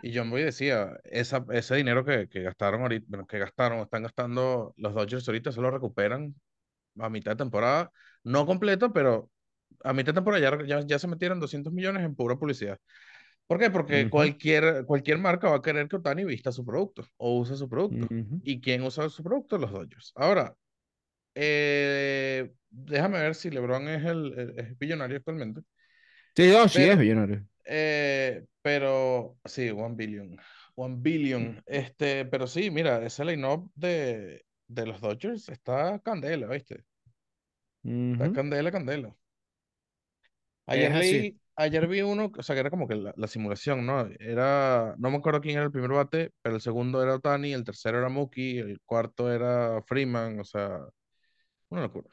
Y 0.03 0.17
John 0.17 0.31
Boy 0.31 0.43
decía, 0.45 0.91
esa, 1.05 1.45
ese 1.53 1.77
dinero 1.77 2.05
que, 2.05 2.29
que 2.29 2.43
gastaron 2.43 2.83
ahorita, 2.83 3.25
que 3.29 3.39
gastaron, 3.39 3.81
están 3.81 4.03
gastando 4.05 4.75
los 4.79 4.95
Dodgers 4.95 5.29
ahorita, 5.29 5.53
se 5.53 5.61
lo 5.61 5.71
recuperan 5.71 6.35
a 7.01 7.11
mitad 7.11 7.33
de 7.33 7.37
temporada, 7.39 7.93
no 8.25 8.47
completo, 8.47 8.93
pero 8.93 9.31
a 9.85 9.93
mitad 9.93 10.13
de 10.13 10.17
temporada 10.17 10.43
ya, 10.59 10.67
ya, 10.81 10.87
ya 10.87 10.99
se 10.99 11.09
metieron 11.09 11.41
200 11.41 11.73
millones 11.73 12.05
en 12.05 12.15
pura 12.15 12.37
publicidad. 12.37 12.79
¿Por 13.47 13.59
qué? 13.59 13.71
Porque 13.71 14.09
Ujú, 14.09 14.11
cualquier, 14.11 14.85
cualquier 14.87 15.19
marca 15.19 15.51
va 15.51 15.57
a 15.59 15.63
querer 15.63 15.89
que 15.89 15.97
Otani 15.97 16.25
vista 16.25 16.53
su 16.53 16.65
producto 16.65 17.05
o 17.19 17.39
use 17.41 17.57
su 17.57 17.69
producto. 17.69 18.09
ujú. 18.11 18.41
¿Y 18.43 18.61
quién 18.61 18.83
usa 18.85 19.09
su 19.11 19.23
producto? 19.23 19.59
Los 19.59 19.73
Dodgers. 19.73 20.13
Ahora, 20.17 20.57
eh, 21.35 22.53
déjame 22.71 23.21
ver 23.21 23.35
si 23.35 23.51
LeBron 23.51 23.89
es 23.89 24.05
el, 24.07 24.39
el- 24.39 24.59
es 24.61 24.79
billonario 24.79 25.19
actualmente. 25.19 25.63
Sí, 26.37 26.51
no, 26.51 26.69
sí 26.69 26.85
es 26.87 26.97
Pero, 26.97 26.99
millonario. 26.99 27.47
eh, 27.65 28.47
pero, 28.63 29.39
sí, 29.45 29.71
one 29.71 29.95
billion. 29.97 30.37
One 30.77 30.97
billion. 31.01 31.63
Este, 31.67 32.25
pero 32.27 32.47
sí, 32.47 32.71
mira, 32.71 33.05
ese 33.05 33.25
line-up 33.25 33.71
de, 33.75 34.45
de 34.69 34.87
los 34.87 35.01
Dodgers 35.01 35.49
está 35.49 35.99
candela, 36.01 36.47
¿viste? 36.49 36.85
Está 38.13 38.31
candela, 38.31 38.71
candela. 38.71 39.17
Ayer 40.71 40.95
leí, 40.95 41.29
ayer 41.57 41.87
vi 41.89 42.03
uno, 42.03 42.31
o 42.39 42.43
sea, 42.43 42.55
que 42.55 42.61
era 42.61 42.71
como 42.71 42.87
que 42.89 42.95
la, 42.95 43.13
la 43.17 43.27
simulación, 43.29 43.85
¿no? 43.87 44.07
Era, 44.21 44.95
no 44.99 45.11
me 45.11 45.17
acuerdo 45.19 45.41
quién 45.41 45.57
era 45.57 45.65
el 45.67 45.73
primer 45.73 45.91
bate, 45.91 46.33
pero 46.43 46.57
el 46.57 46.61
segundo 46.63 47.03
era 47.03 47.17
Otani, 47.17 47.53
el 47.53 47.65
tercero 47.65 47.99
era 47.99 48.09
Mookie, 48.09 48.59
el 48.61 48.81
cuarto 48.85 49.33
era 49.33 49.83
Freeman, 49.83 50.39
o 50.41 50.45
sea, 50.45 50.81
una 51.71 51.83
locura. 51.83 52.11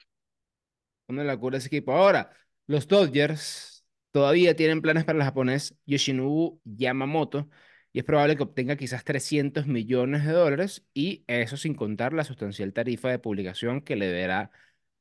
Una 1.07 1.23
locura 1.23 1.57
ese 1.57 1.67
equipo. 1.67 1.93
Ahora, 1.93 2.31
los 2.67 2.87
Dodgers 2.87 3.85
todavía 4.11 4.55
tienen 4.55 4.81
planes 4.81 5.05
para 5.05 5.17
el 5.19 5.23
japonés 5.25 5.75
Yoshinobu 5.85 6.59
Yamamoto 6.65 7.49
y 7.93 7.99
es 7.99 8.05
probable 8.05 8.35
que 8.35 8.43
obtenga 8.43 8.75
quizás 8.75 9.03
300 9.03 9.67
millones 9.67 10.25
de 10.25 10.33
dólares 10.33 10.85
y 10.93 11.23
eso 11.27 11.55
sin 11.57 11.75
contar 11.75 12.13
la 12.13 12.23
sustancial 12.25 12.73
tarifa 12.73 13.09
de 13.09 13.19
publicación 13.19 13.81
que 13.81 13.95
le 13.95 14.07
deberá 14.07 14.51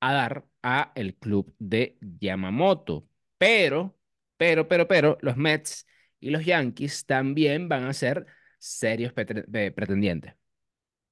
a 0.00 0.12
dar 0.12 0.46
a 0.62 0.92
el 0.94 1.16
club 1.16 1.52
de 1.58 1.98
Yamamoto. 2.20 3.08
Pero, 3.38 3.96
pero, 4.36 4.68
pero, 4.68 4.88
pero, 4.88 5.18
los 5.20 5.36
Mets 5.36 5.86
y 6.20 6.30
los 6.30 6.44
Yankees 6.44 7.06
también 7.06 7.68
van 7.68 7.84
a 7.84 7.92
ser 7.92 8.26
serios 8.58 9.12
pretendientes. 9.12 10.34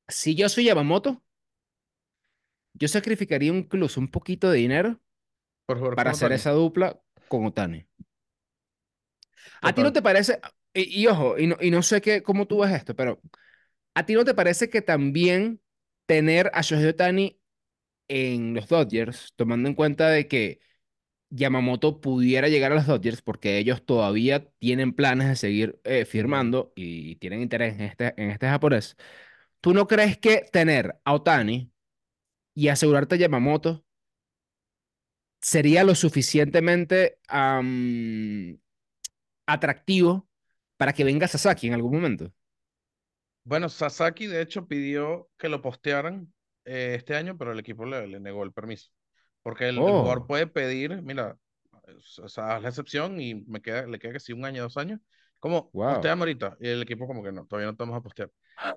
Si 0.09 0.35
yo 0.35 0.49
soy 0.49 0.65
Yamamoto, 0.65 1.23
yo 2.75 2.89
sacrificaría 2.89 3.53
incluso 3.53 4.01
un 4.01 4.09
poquito 4.09 4.51
de 4.51 4.59
dinero 4.59 5.01
Por 5.67 5.95
para 5.95 6.11
hacer 6.11 6.27
Otani, 6.27 6.37
esa 6.37 6.51
dupla 6.53 7.01
con 7.29 7.47
Otani. 7.47 7.87
¿A 9.63 9.75
ti 9.75 9.83
no 9.83 9.93
te 9.93 10.03
parece, 10.03 10.41
y, 10.73 11.03
y 11.03 11.07
ojo, 11.07 11.39
y 11.39 11.47
no, 11.47 11.57
y 11.61 11.71
no 11.71 11.83
sé 11.83 12.01
qué, 12.01 12.23
cómo 12.23 12.47
tú 12.47 12.61
ves 12.61 12.73
esto, 12.73 12.95
pero 12.95 13.21
¿a 13.95 14.07
ti 14.07 14.15
no 14.15 14.25
te 14.25 14.35
parece 14.35 14.69
que 14.71 14.83
también 14.83 15.61
tener 16.07 16.51
a 16.55 16.63
Shohei 16.63 16.89
Otani 16.89 17.41
en 18.09 18.55
los 18.55 18.69
Dodgers, 18.69 19.33
tomando 19.37 19.69
en 19.69 19.75
cuenta 19.75 20.09
de 20.11 20.29
que 20.29 20.61
Yamamoto 21.35 22.01
pudiera 22.01 22.49
llegar 22.49 22.73
a 22.73 22.77
los 22.77 22.87
Dodgers 22.87 23.23
porque 23.23 23.59
ellos 23.59 23.85
todavía 23.85 24.49
tienen 24.59 24.93
planes 24.93 25.29
de 25.29 25.37
seguir 25.37 25.81
eh, 25.85 26.05
firmando 26.05 26.73
y 26.77 27.17
tienen 27.17 27.43
interés 27.43 27.75
en 27.75 27.83
este, 27.83 28.15
en 28.17 28.31
este 28.31 28.49
japonés, 28.49 28.97
¿tú 29.61 29.75
no 29.75 29.87
crees 29.87 30.19
que 30.19 30.47
tener 30.53 31.01
a 31.05 31.15
Otani 31.15 31.73
y 32.55 32.69
asegurarte 32.69 33.17
a 33.17 33.19
Yamamoto 33.19 33.85
sería 35.41 35.85
lo 35.85 35.95
suficientemente 35.95 37.19
atractivo 39.47 40.29
para 40.77 40.93
que 40.93 41.05
venga 41.05 41.29
Sasaki 41.29 41.67
en 41.67 41.75
algún 41.75 41.93
momento. 41.93 42.33
Bueno, 43.45 43.69
Sasaki 43.69 44.27
de 44.27 44.41
hecho 44.41 44.67
pidió 44.67 45.29
que 45.37 45.51
lo 45.51 45.61
postearan 45.61 46.33
eh, 46.65 46.95
este 46.97 47.15
año, 47.15 47.37
pero 47.37 47.53
el 47.53 47.59
equipo 47.59 47.85
le, 47.85 48.07
le 48.07 48.21
negó 48.21 48.43
el 48.43 48.53
permiso. 48.53 48.91
Porque 49.45 49.69
el, 49.69 49.77
el 49.77 49.83
jugador 49.83 50.19
Oh, 50.23 50.27
puede 50.27 50.49
pedir, 50.49 51.03
mira, 51.03 51.39
o 52.23 52.29
sea, 52.29 52.59
la 52.59 52.71
excepción 52.71 53.21
y 53.21 53.35
me 53.47 53.61
queda, 53.61 53.87
le 53.87 53.99
queda 53.99 54.15
que 54.15 54.21
sí 54.21 54.33
un 54.33 54.45
año, 54.45 54.63
dos 54.63 54.77
años. 54.77 55.01
Como, 55.39 55.71
wow, 55.75 55.95
posteame 55.95 56.23
ahorita. 56.23 56.57
Y 56.59 56.69
el 56.69 56.83
equipo 56.83 57.07
como 57.07 57.23
que 57.23 57.31
no, 57.31 57.47
todavía 57.47 57.71
no 57.71 57.77
te 57.77 57.83
vamos 57.83 57.99
a 57.99 58.03
postear. 58.03 58.31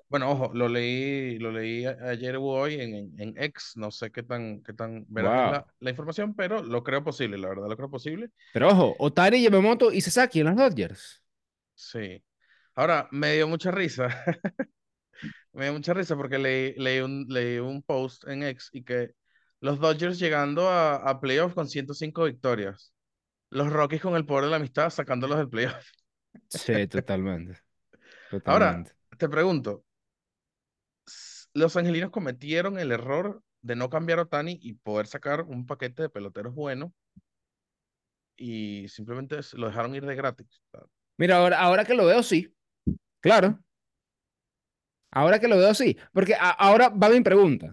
Bueno, 0.08 0.30
ojo, 0.30 0.50
lo 0.52 0.68
leí, 0.68 1.38
lo 1.38 1.50
leí 1.50 1.86
ayer 1.86 2.36
o 2.36 2.42
hoy 2.42 2.74
en, 2.74 2.94
en, 2.94 3.14
en 3.18 3.42
X, 3.42 3.72
no 3.76 3.90
sé 3.90 4.10
qué 4.10 4.22
tan, 4.22 4.62
qué 4.62 4.74
tan 4.74 5.06
veraz 5.08 5.38
es 5.38 5.50
la, 5.50 5.60
wow. 5.60 5.66
la 5.80 5.90
información, 5.90 6.34
pero 6.34 6.62
lo 6.62 6.84
creo 6.84 7.02
posible, 7.02 7.38
la 7.38 7.48
verdad 7.48 7.68
lo 7.68 7.76
creo 7.76 7.90
posible. 7.90 8.30
Pero 8.52 8.68
ojo, 8.68 8.96
Otani, 8.98 9.42
Yamamoto 9.42 9.90
y 9.92 10.02
Sasaki 10.02 10.40
en 10.40 10.46
los 10.46 10.56
Dodgers. 10.56 11.22
Sí. 11.74 12.22
Ahora, 12.74 13.08
me 13.12 13.34
dio 13.34 13.48
mucha 13.48 13.70
risa, 13.70 14.08
me 15.52 15.64
dio 15.64 15.72
mucha 15.72 15.94
risa 15.94 16.16
porque 16.16 16.38
leí, 16.38 16.74
leí 16.76 17.00
un, 17.00 17.26
leí 17.28 17.58
un 17.58 17.82
post 17.82 18.26
en 18.28 18.42
X 18.42 18.70
y 18.72 18.84
que 18.84 19.12
los 19.60 19.78
Dodgers 19.80 20.18
llegando 20.18 20.68
a, 20.68 20.96
a 20.96 21.20
playoff 21.20 21.54
con 21.54 21.68
105 21.68 22.24
victorias, 22.24 22.92
los 23.50 23.70
Rockies 23.72 24.02
con 24.02 24.16
el 24.16 24.26
poder 24.26 24.46
de 24.46 24.50
la 24.52 24.56
amistad 24.58 24.90
sacándolos 24.90 25.38
del 25.38 25.48
playoff. 25.50 25.86
Sí, 26.48 26.86
totalmente, 26.88 27.58
Ahora, 28.44 28.84
te 29.18 29.28
pregunto, 29.28 29.84
los 31.52 31.76
angelinos 31.76 32.10
cometieron 32.10 32.78
el 32.78 32.90
error 32.92 33.42
de 33.62 33.76
no 33.76 33.90
cambiar 33.90 34.18
a 34.18 34.22
Otani 34.22 34.58
y 34.62 34.74
poder 34.74 35.06
sacar 35.06 35.42
un 35.42 35.66
paquete 35.66 36.02
de 36.02 36.08
peloteros 36.10 36.54
buenos 36.54 36.92
y 38.36 38.88
simplemente 38.88 39.38
lo 39.54 39.66
dejaron 39.68 39.94
ir 39.94 40.04
de 40.06 40.14
gratis. 40.14 40.62
Mira, 41.16 41.36
ahora, 41.38 41.58
ahora 41.60 41.84
que 41.84 41.94
lo 41.94 42.06
veo, 42.06 42.22
sí, 42.22 42.54
claro. 43.20 43.60
Ahora 45.10 45.38
que 45.40 45.48
lo 45.48 45.58
veo, 45.58 45.74
sí. 45.74 45.96
Porque 46.12 46.34
a- 46.34 46.50
ahora 46.50 46.88
va 46.90 47.08
mi 47.10 47.20
pregunta. 47.20 47.72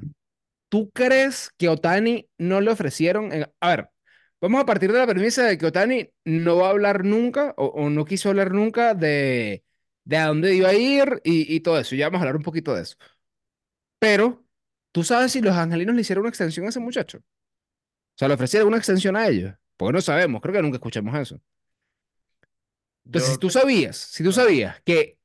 ¿Tú 0.75 0.91
crees 0.91 1.51
que 1.57 1.69
Otani 1.69 2.29
no 2.37 2.59
le 2.61 2.71
ofrecieron? 2.71 3.31
en- 3.31 3.47
A 3.61 3.69
ver, 3.69 3.89
vamos 4.41 4.61
a 4.61 4.65
partir 4.65 4.91
de 4.91 4.99
la 4.99 5.07
premisa 5.07 5.43
de 5.45 5.57
que 5.57 5.65
Otani 5.67 6.09
no 6.25 6.57
va 6.57 6.67
a 6.67 6.69
hablar 6.71 7.05
nunca 7.05 7.53
o, 7.57 7.67
o 7.67 7.89
no 7.89 8.03
quiso 8.05 8.29
hablar 8.29 8.51
nunca 8.53 8.93
de, 8.93 9.63
de 10.03 10.17
a 10.17 10.27
dónde 10.27 10.53
iba 10.55 10.69
a 10.69 10.73
ir 10.75 11.21
y, 11.23 11.53
y 11.55 11.61
todo 11.61 11.79
eso. 11.79 11.95
Ya 11.95 12.07
vamos 12.07 12.19
a 12.19 12.21
hablar 12.23 12.35
un 12.37 12.43
poquito 12.43 12.75
de 12.75 12.81
eso. 12.83 12.97
Pero, 13.99 14.45
¿tú 14.91 15.03
sabes 15.03 15.31
si 15.31 15.41
los 15.41 15.55
angelinos 15.55 15.95
le 15.95 16.01
hicieron 16.01 16.21
una 16.23 16.29
extensión 16.29 16.65
a 16.65 16.69
ese 16.69 16.79
muchacho? 16.79 17.19
O 17.19 17.23
sea, 18.17 18.27
le 18.29 18.35
ofrecieron 18.35 18.69
una 18.69 18.77
extensión 18.77 19.15
a 19.17 19.27
ellos. 19.27 19.55
Porque 19.77 19.93
no 19.93 20.01
sabemos, 20.01 20.41
creo 20.41 20.55
que 20.55 20.63
nunca 20.63 20.77
escuchamos 20.77 21.15
eso. 21.15 21.41
Entonces, 23.05 23.31
si 23.33 23.37
tú 23.37 23.49
sabías, 23.49 23.97
si 23.97 24.23
tú 24.23 24.31
sabías 24.31 24.81
que 24.83 25.17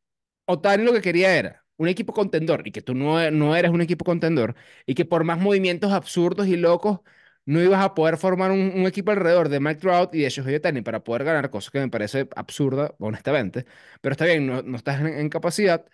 Otani 0.47 0.85
lo 0.85 0.93
que 0.93 1.01
quería 1.03 1.37
era 1.37 1.60
un 1.81 1.89
equipo 1.89 2.13
contendor 2.13 2.67
y 2.67 2.73
que 2.73 2.83
tú 2.83 2.95
no, 2.95 3.31
no 3.31 3.57
eres 3.57 3.71
un 3.71 3.81
equipo 3.83 4.05
contendor 4.05 4.55
y 4.87 4.95
que 4.95 5.05
por 5.05 5.25
más 5.25 5.39
movimientos 5.41 5.93
absurdos 5.93 6.47
y 6.49 6.57
locos 6.57 7.01
no 7.47 7.61
ibas 7.63 7.83
a 7.85 7.95
poder 7.95 8.17
formar 8.19 8.51
un, 8.53 8.61
un 8.75 8.87
equipo 8.87 9.11
alrededor 9.13 9.49
de 9.49 9.61
Mike 9.61 9.81
Trout 9.81 10.15
y 10.15 10.21
de 10.23 10.31
Shohei 10.31 10.57
Ohtani 10.57 10.83
para 10.83 11.03
poder 11.05 11.25
ganar, 11.25 11.51
cosas 11.51 11.71
que 11.71 11.81
me 11.81 11.89
parece 11.89 12.29
absurda, 12.37 12.95
honestamente. 12.99 13.67
Pero 14.01 14.13
está 14.13 14.25
bien, 14.27 14.47
no, 14.47 14.63
no 14.63 14.77
estás 14.77 15.01
en, 15.01 15.07
en 15.09 15.29
capacidad. 15.29 15.85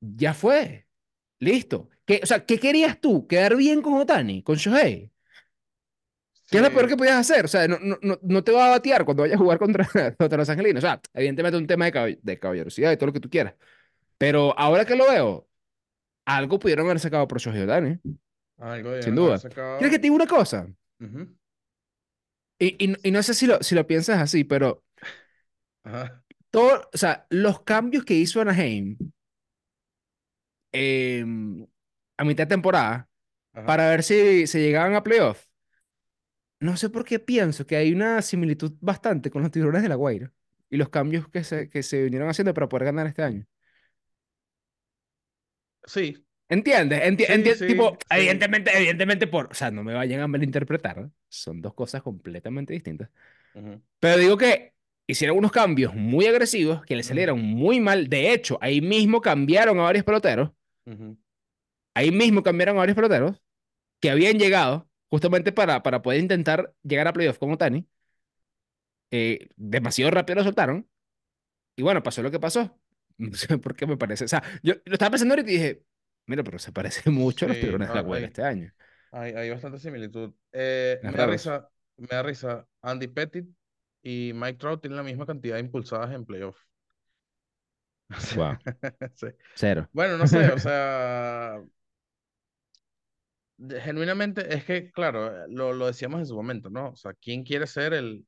Ya 0.00 0.34
fue. 0.34 0.88
Listo. 1.40 1.90
¿Qué, 2.06 2.20
o 2.22 2.26
sea, 2.26 2.46
¿qué 2.46 2.58
querías 2.60 3.00
tú? 3.00 3.26
¿Quedar 3.28 3.56
bien 3.56 3.82
con 3.82 3.94
Otani, 3.94 4.42
con 4.44 4.56
Shohei? 4.56 5.12
¿Qué 6.50 6.56
es 6.58 6.62
lo 6.64 6.72
peor 6.72 6.88
que 6.88 6.96
podías 6.96 7.16
hacer? 7.16 7.44
O 7.44 7.48
sea, 7.48 7.68
no, 7.68 7.78
no, 7.80 7.96
no, 8.02 8.18
no 8.22 8.42
te 8.44 8.50
va 8.52 8.66
a 8.66 8.70
batear 8.70 9.04
cuando 9.04 9.22
vayas 9.22 9.36
a 9.36 9.38
jugar 9.38 9.58
contra, 9.58 9.86
contra 10.18 10.38
los 10.38 10.48
angelinos. 10.48 10.82
O 10.82 10.86
sea, 10.86 11.00
evidentemente 11.14 11.56
un 11.58 11.66
tema 11.66 11.88
de, 11.90 12.18
de 12.20 12.38
caballerosidad 12.40 12.90
y 12.92 12.96
todo 12.96 13.06
lo 13.06 13.12
que 13.12 13.20
tú 13.20 13.30
quieras. 13.30 13.54
Pero 14.20 14.54
ahora 14.58 14.84
que 14.84 14.96
lo 14.96 15.08
veo, 15.08 15.48
algo 16.26 16.58
pudieron 16.58 16.86
haber 16.86 17.00
sacado 17.00 17.26
por 17.26 17.40
Shohei 17.40 17.62
Ohtani, 17.62 17.98
algo 18.58 18.90
sin 19.00 19.14
duda. 19.14 19.38
¿Quieres 19.78 19.90
que 19.90 19.90
sacado. 19.90 19.90
te 19.96 19.98
diga 20.02 20.14
una 20.14 20.26
cosa? 20.26 20.68
Y, 22.58 22.76
y, 22.84 23.08
y 23.08 23.10
no 23.10 23.22
sé 23.22 23.34
si 23.34 23.46
lo, 23.46 23.62
si 23.62 23.74
lo 23.74 23.86
piensas 23.86 24.18
así, 24.20 24.44
pero 24.44 24.84
Ajá, 25.84 26.22
todo, 26.50 26.88
o 26.92 26.98
sea, 26.98 27.26
los 27.30 27.62
cambios 27.62 28.04
que 28.04 28.14
hizo 28.14 28.40
Anaheim 28.40 28.96
eh, 30.72 31.24
a 32.16 32.24
mitad 32.24 32.44
de 32.44 32.48
temporada 32.48 33.08
ajá. 33.52 33.66
para 33.66 33.90
ver 33.90 34.02
si 34.02 34.46
se 34.46 34.60
llegaban 34.60 34.94
a 34.94 35.02
playoff, 35.02 35.46
no 36.60 36.76
sé 36.76 36.90
por 36.90 37.04
qué 37.04 37.18
pienso 37.18 37.66
que 37.66 37.76
hay 37.76 37.92
una 37.92 38.20
similitud 38.22 38.72
bastante 38.80 39.30
con 39.30 39.42
los 39.42 39.50
tiburones 39.50 39.82
de 39.82 39.88
La 39.88 39.94
Guaira 39.94 40.32
y 40.68 40.76
los 40.76 40.88
cambios 40.90 41.28
que 41.28 41.42
se, 41.44 41.70
que 41.70 41.82
se 41.82 42.02
vinieron 42.04 42.28
haciendo 42.28 42.54
para 42.54 42.68
poder 42.68 42.86
ganar 42.86 43.06
este 43.06 43.22
año. 43.22 43.46
Sí, 45.90 46.24
¿Entiendes? 46.48 47.00
Enti- 47.02 47.26
sí, 47.26 47.32
enti- 47.32 47.66
tipo, 47.66 47.90
sí, 47.92 48.06
evidentemente, 48.10 48.76
evidentemente 48.76 49.26
por, 49.28 49.46
o 49.50 49.54
sea, 49.54 49.70
no 49.70 49.84
me 49.84 49.94
vayan 49.94 50.20
a 50.20 50.26
malinterpretar, 50.26 50.98
¿no? 51.00 51.12
Son 51.28 51.62
dos 51.62 51.74
cosas 51.74 52.02
completamente 52.02 52.72
distintas. 52.72 53.08
Pero 54.00 54.16
digo 54.16 54.36
que 54.36 54.72
hicieron 55.06 55.38
unos 55.38 55.52
cambios 55.52 55.94
muy 55.94 56.26
agresivos 56.26 56.84
que 56.84 56.96
le 56.96 57.04
salieron 57.04 57.40
muy 57.40 57.78
mal. 57.78 58.08
De 58.08 58.32
hecho, 58.32 58.58
ahí 58.60 58.80
mismo 58.80 59.20
cambiaron 59.20 59.78
a 59.78 59.82
varios 59.82 60.04
peloteros. 60.04 60.50
Ahí 61.94 62.10
mismo 62.10 62.42
cambiaron 62.42 62.76
a 62.76 62.80
varios 62.80 62.96
peloteros 62.96 63.40
que 64.00 64.10
habían 64.10 64.38
llegado 64.38 64.88
justamente 65.08 65.52
para, 65.52 65.82
para 65.82 66.02
poder 66.02 66.20
intentar 66.20 66.74
llegar 66.82 67.06
a 67.08 67.12
playoff 67.12 67.38
como 67.38 67.58
Tani. 67.58 67.86
Eh, 69.10 69.48
demasiado 69.56 70.10
rápido 70.10 70.36
lo 70.36 70.44
soltaron. 70.44 70.88
Y 71.76 71.82
bueno, 71.82 72.02
pasó 72.02 72.22
lo 72.22 72.30
que 72.30 72.40
pasó. 72.40 72.79
No 73.32 73.34
sé 73.36 73.58
por 73.58 73.74
qué 73.76 73.86
me 73.86 73.96
parece. 73.96 74.24
O 74.24 74.28
sea, 74.28 74.42
yo 74.62 74.74
lo 74.84 74.92
estaba 74.94 75.10
pensando 75.12 75.34
ahorita 75.34 75.50
y 75.50 75.54
dije, 75.54 75.84
mira, 76.26 76.44
pero 76.44 76.58
se 76.58 76.72
parece 76.72 77.10
mucho 77.10 77.44
a 77.46 77.48
los 77.48 77.58
tiburones 77.58 77.92
de 77.92 77.94
la 78.02 78.02
hay, 78.12 78.24
este 78.24 78.42
año. 78.44 78.72
hay, 79.12 79.32
hay 79.34 79.50
bastante 79.50 79.78
similitud. 79.78 80.34
Eh, 80.52 81.00
me 81.08 81.18
da 81.18 81.26
risa, 81.26 81.70
me 81.96 82.08
da 82.08 82.22
risa. 82.22 82.68
Andy 82.82 83.08
Pettit 83.08 83.48
y 84.02 84.32
Mike 84.34 84.58
Trout 84.58 84.80
tienen 84.82 84.98
la 84.98 85.02
misma 85.04 85.26
cantidad 85.26 85.56
de 85.56 85.60
impulsadas 85.62 86.12
en 86.14 86.24
playoff. 86.26 86.58
Wow, 88.34 88.58
Sí. 89.14 89.28
cero. 89.54 89.88
Bueno, 89.92 90.18
no 90.18 90.26
sé, 90.28 90.50
o 90.52 90.58
sea, 90.58 91.62
genuinamente 93.82 94.54
es 94.54 94.64
que, 94.64 94.90
claro, 94.90 95.46
lo, 95.48 95.72
lo 95.72 95.86
decíamos 95.86 96.20
en 96.20 96.26
su 96.26 96.34
momento, 96.34 96.70
¿no? 96.70 96.90
O 96.90 96.96
sea, 96.96 97.12
¿quién 97.14 97.44
quiere 97.44 97.66
ser 97.66 97.92
el, 97.94 98.26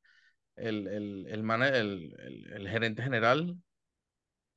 el, 0.57 0.89
el, 0.89 1.27
el, 1.29 2.17
el- 2.21 2.53
el 2.55 2.69
gerente 2.71 3.03
general 3.03 3.57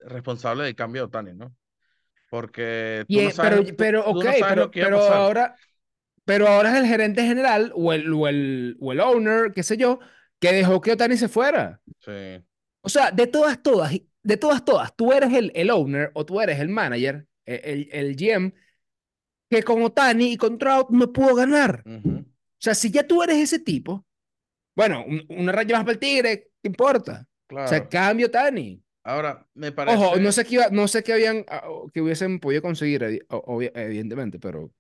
responsable 0.05 0.63
del 0.65 0.75
cambio 0.75 1.03
de 1.03 1.05
Otani, 1.07 1.33
¿no? 1.33 1.55
Porque 2.29 3.05
tú 3.12 3.21
no 3.21 3.21
Bien, 3.21 3.33
pero, 3.39 3.57
sabes, 3.57 3.69
tú, 3.69 3.75
pero, 3.77 4.03
tú 4.05 4.24
no 4.24 4.33
sabes 4.33 4.39
lo 4.41 4.47
pero, 4.50 4.71
que 4.71 4.79
iba 4.79 4.88
a 4.88 4.91
pero 4.91 5.01
ahora, 5.13 5.55
pero 6.25 6.47
ahora 6.47 6.71
es 6.74 6.77
el 6.83 6.88
gerente 6.88 7.24
general 7.25 7.71
o 7.75 7.93
el, 7.93 8.13
o 8.13 8.27
el, 8.27 8.77
o 8.79 8.91
el 8.91 9.00
owner, 9.00 9.51
qué 9.53 9.63
sé 9.63 9.77
yo, 9.77 10.00
que 10.39 10.53
dejó 10.53 10.81
que 10.81 10.93
Otani 10.93 11.17
se 11.17 11.29
fuera. 11.29 11.81
Sí. 12.00 12.43
O 12.81 12.89
sea, 12.89 13.12
de 13.12 13.27
todas, 13.27 13.62
todas, 13.62 13.93
de 14.24 14.38
todas, 14.38 14.63
todas, 14.63 14.95
tú 14.95 15.12
eres 15.13 15.33
el, 15.33 15.51
el 15.55 15.69
owner 15.71 16.12
o 16.13 16.25
tú 16.25 16.39
eres 16.41 16.59
el 16.59 16.69
manager, 16.69 17.27
el, 17.45 17.89
el, 17.91 18.15
GM, 18.15 18.53
que 19.50 19.63
con 19.63 19.83
Otani 19.83 20.33
y 20.33 20.38
con 20.38 20.57
Trout 20.57 20.89
no 20.91 21.12
pudo 21.13 21.35
ganar. 21.35 21.85
ujú, 21.85 22.25
O 22.59 22.62
sea, 22.62 22.75
si 22.75 22.91
ya 22.91 23.07
tú 23.07 23.24
eres 23.24 23.38
ese 23.38 23.59
tipo, 23.59 24.05
bueno, 24.75 25.05
un- 25.07 25.25
una 25.29 25.53
raya 25.53 25.77
más 25.77 25.85
para 25.85 25.93
el 25.93 26.00
Tigre, 26.00 26.51
¿qué 26.62 26.69
importa? 26.69 27.27
O 27.63 27.67
sea, 27.67 27.79
Claro. 27.79 27.89
cambio 27.89 28.27
Otani. 28.27 28.83
Ahora, 29.05 29.47
me 29.55 29.71
Ojo, 29.88 30.17
no 30.19 30.31
parece, 30.31 30.31
sé 30.31 30.45
qué, 30.45 30.55
iba- 30.55 30.69
no 30.71 30.88
sé 30.88 31.03
qué 31.03 31.13
habían, 31.13 31.45
ah, 31.47 31.62
que 31.93 32.01
hubiesen 32.01 32.39
podido 32.39 32.62
conseguir, 32.62 33.03
evidentemente, 33.03 34.39
pero, 34.39 34.71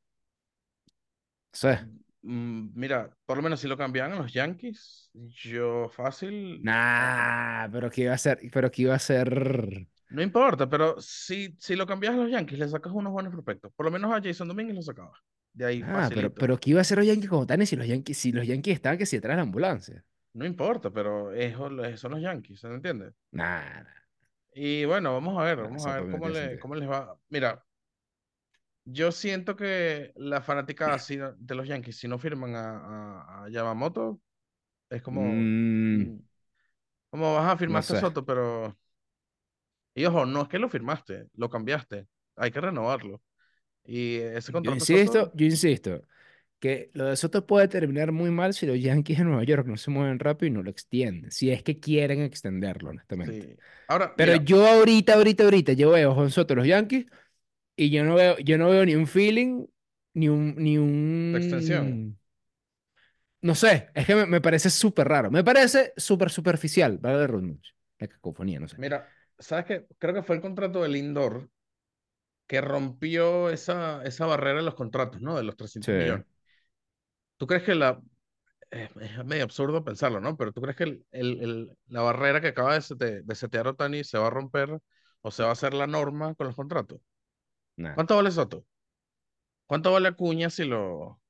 sé. 1.53 1.79
mm, 2.21 2.69
mira, 2.75 3.15
por 3.25 3.37
lo 3.37 3.43
menos 3.43 3.59
si 3.59 3.67
lo 3.67 3.77
cambiaban 3.77 4.13
a 4.13 4.17
los 4.17 4.33
Yankees, 4.33 5.09
yo 5.13 5.89
fácil, 5.89 6.69
ah, 6.95 7.21
Nah, 7.21 7.69
pero 7.71 7.89
que 7.91 8.01
iba 8.03 8.13
a 8.13 8.17
ser, 8.17 8.39
pero 8.53 8.71
que 8.71 8.81
iba 8.83 8.95
a 8.95 8.99
ser. 8.99 9.87
no 10.09 10.21
importa, 10.21 10.69
pero 10.69 10.95
si, 11.01 11.55
si 11.59 11.75
lo 11.75 11.85
cambias 11.87 12.13
a 12.13 12.17
los 12.17 12.31
Yankees, 12.31 12.59
le 12.59 12.67
sacas 12.69 12.93
unos 12.93 13.11
buenos 13.13 13.31
prospectos. 13.33 13.71
Por 13.75 13.85
lo 13.85 13.91
menos 13.91 14.11
a 14.13 14.21
Jason 14.21 14.47
Domínguez 14.47 14.75
lo 14.75 14.81
sacaba. 14.81 15.13
De 15.53 15.65
ahí 15.65 15.83
Ah, 15.87 16.09
pero, 16.13 16.33
facilito. 16.33 16.39
pero 16.39 16.59
que 16.59 16.71
iba 16.71 16.81
a 16.81 16.83
ser 16.83 16.97
los 16.97 17.07
Yankees 17.07 17.29
como 17.29 17.41
Otani 17.43 17.65
si 17.65 17.75
los 17.75 17.87
Yankees, 17.87 18.17
si 18.17 18.31
los 18.31 18.45
Yankees 18.47 18.75
estaban 18.75 18.97
que 18.97 19.05
si 19.05 19.17
detrás 19.17 19.33
de 19.33 19.37
la 19.37 19.41
ambulancia. 19.43 20.05
No 20.33 20.45
importa, 20.45 20.91
pero 20.91 21.31
eso, 21.33 21.69
son 21.97 22.11
los 22.11 22.21
Yankees, 22.21 22.59
¿se 22.59 22.67
entiende? 22.67 23.13
Nah, 23.31 23.83
Y 24.55 24.85
bueno, 24.85 25.13
vamos 25.13 25.37
a 25.39 25.43
ver, 25.43 25.57
vamos 25.59 25.85
a 25.85 25.93
ver 25.95 26.07
no 26.07 26.07
cómo, 26.07 26.29
le, 26.29 26.57
cómo 26.59 26.75
les 26.75 26.89
va. 26.89 27.17
Mira, 27.29 27.63
yo 28.85 29.11
siento 29.11 29.55
que 29.55 30.13
la 30.15 30.41
no- 31.17 31.33
de 31.33 31.55
los 31.55 31.67
Yankees, 31.67 31.97
si 31.97 32.07
no 32.07 32.19
firman 32.19 32.55
a, 32.55 33.41
a, 33.41 33.45
a 33.45 33.49
Yamamoto, 33.49 34.21
es 34.89 35.01
como, 35.03 35.51
Mm, 35.91 36.07
mm, 36.07 36.19
como 37.09 37.33
vas 37.35 37.53
a 37.53 37.57
no 37.67 37.81
firmarte 37.81 37.93
a 37.93 37.95
sé. 37.97 37.97
Soto, 37.97 38.25
pero... 38.25 38.77
Y 39.93 40.05
ojo, 40.05 40.25
no 40.25 40.43
es 40.43 40.47
que 40.49 40.59
lo 40.59 40.69
firmaste, 40.69 41.27
lo 41.33 41.49
cambiaste, 41.49 42.07
hay 42.35 42.51
que 42.51 42.61
renovarlo. 42.61 43.21
Y 43.85 44.17
ese 44.17 44.51
Yo 44.51 44.53
contrato 44.53 44.85
de 44.85 44.87
insisto, 44.89 45.31
Soto, 45.31 45.35
yo 45.35 45.45
insisto, 45.45 46.01
que 46.59 46.89
lo 46.93 47.05
de 47.05 47.17
Soto 47.17 47.45
puede 47.45 47.67
terminar 47.67 48.11
muy 48.11 48.31
mal 48.31 48.53
si 48.53 48.65
los 48.65 48.79
Yankees 48.81 49.19
de 49.19 49.23
Nueva 49.25 49.43
York 49.43 49.67
no 49.67 49.77
se 49.77 49.91
mueven 49.91 50.19
rápido 50.19 50.47
y 50.49 50.51
no 50.53 50.63
lo 50.63 50.69
extienden. 50.71 51.31
Si 51.31 51.51
es 51.51 51.63
que 51.63 51.79
quieren 51.79 52.21
extenderlo, 52.21 52.89
honestamente. 52.91 53.47
sí. 53.47 53.57
Ahora, 53.87 54.15
Pero 54.15 54.35
mira, 54.35 54.37
yo 54.37 54.67
ahorita, 54.67 55.15
ahorita, 55.15 55.45
ahorita, 55.45 55.73
yo 55.73 55.91
veo 55.91 56.11
a 56.11 56.15
Juan 56.15 56.31
Soto 56.31 56.55
los 56.55 56.67
Yankees 56.67 57.07
y 57.75 57.91
yo 57.91 58.03
no 58.05 58.15
veo, 58.15 58.37
yo 58.39 58.57
no 58.57 58.69
veo 58.69 58.85
ni 58.85 58.95
un 58.95 59.07
feeling, 59.07 59.67
ni 60.13 60.29
un, 60.29 60.55
ni 60.57 60.77
de 61.31 61.37
extensión. 61.39 62.01
un, 62.01 62.17
no 63.41 63.55
sé, 63.55 63.89
es 63.93 64.05
que 64.07 64.15
me, 64.15 64.25
me 64.25 64.41
parece 64.41 64.69
súper 64.69 65.07
raro. 65.07 65.29
Me 65.31 65.43
parece 65.43 65.93
súper 65.97 66.29
superficial, 66.31 66.97
¿vale? 66.97 67.17
De 67.19 67.27
Rudnich. 67.27 67.75
La 67.99 68.07
cacofonía, 68.07 68.59
no 68.59 68.67
sé. 68.67 68.77
Mira, 68.77 69.13
¿sabes 69.39 69.65
qué? 69.65 69.87
Creo 69.99 70.13
que 70.13 70.23
fue 70.23 70.35
el 70.35 70.41
contrato 70.41 70.81
de 70.81 70.89
Lindor 70.89 71.49
que 72.47 72.61
rompió 72.61 73.49
esa, 73.49 74.03
esa 74.05 74.25
barrera 74.25 74.59
de 74.59 74.65
los 74.65 74.75
contratos, 74.75 75.21
¿no? 75.21 75.37
De 75.37 75.43
los 75.43 75.57
Sí. 75.79 75.91
300 75.91 75.95
millones. 75.95 76.27
¿Tú 77.37 77.47
crees 77.47 77.63
que 77.63 77.75
la... 77.75 78.01
Es, 78.71 78.91
es 79.01 79.25
medio 79.25 79.43
absurdo 79.45 79.83
pensarlo, 79.85 80.21
¿no? 80.21 80.37
Pero 80.37 80.51
¿tú 80.53 80.61
crees 80.61 80.77
que 80.77 80.83
el, 80.85 81.05
el- 81.11 81.41
el- 81.43 81.77
la 81.87 82.01
barrera 82.01 82.41
que 82.41 82.49
acaba 82.49 82.73
de, 82.75 82.81
sete- 82.81 83.21
de 83.23 83.35
setear 83.35 83.67
Otani 83.67 84.03
se 84.03 84.17
va 84.19 84.27
a 84.27 84.29
romper 84.31 84.79
o 85.21 85.31
se 85.31 85.43
va 85.43 85.49
a 85.49 85.53
hacer 85.53 85.73
la 85.73 85.87
norma 85.87 86.35
con 86.35 86.47
los 86.47 86.55
contratos? 86.55 87.01
¿Cuánto 87.93 88.15
vale 88.17 88.31
Soto? 88.31 88.65
¿Cuánto 89.65 89.91
vale 89.91 90.09
Acuña 90.09 90.49
si 90.49 90.65
lo, 90.65 91.21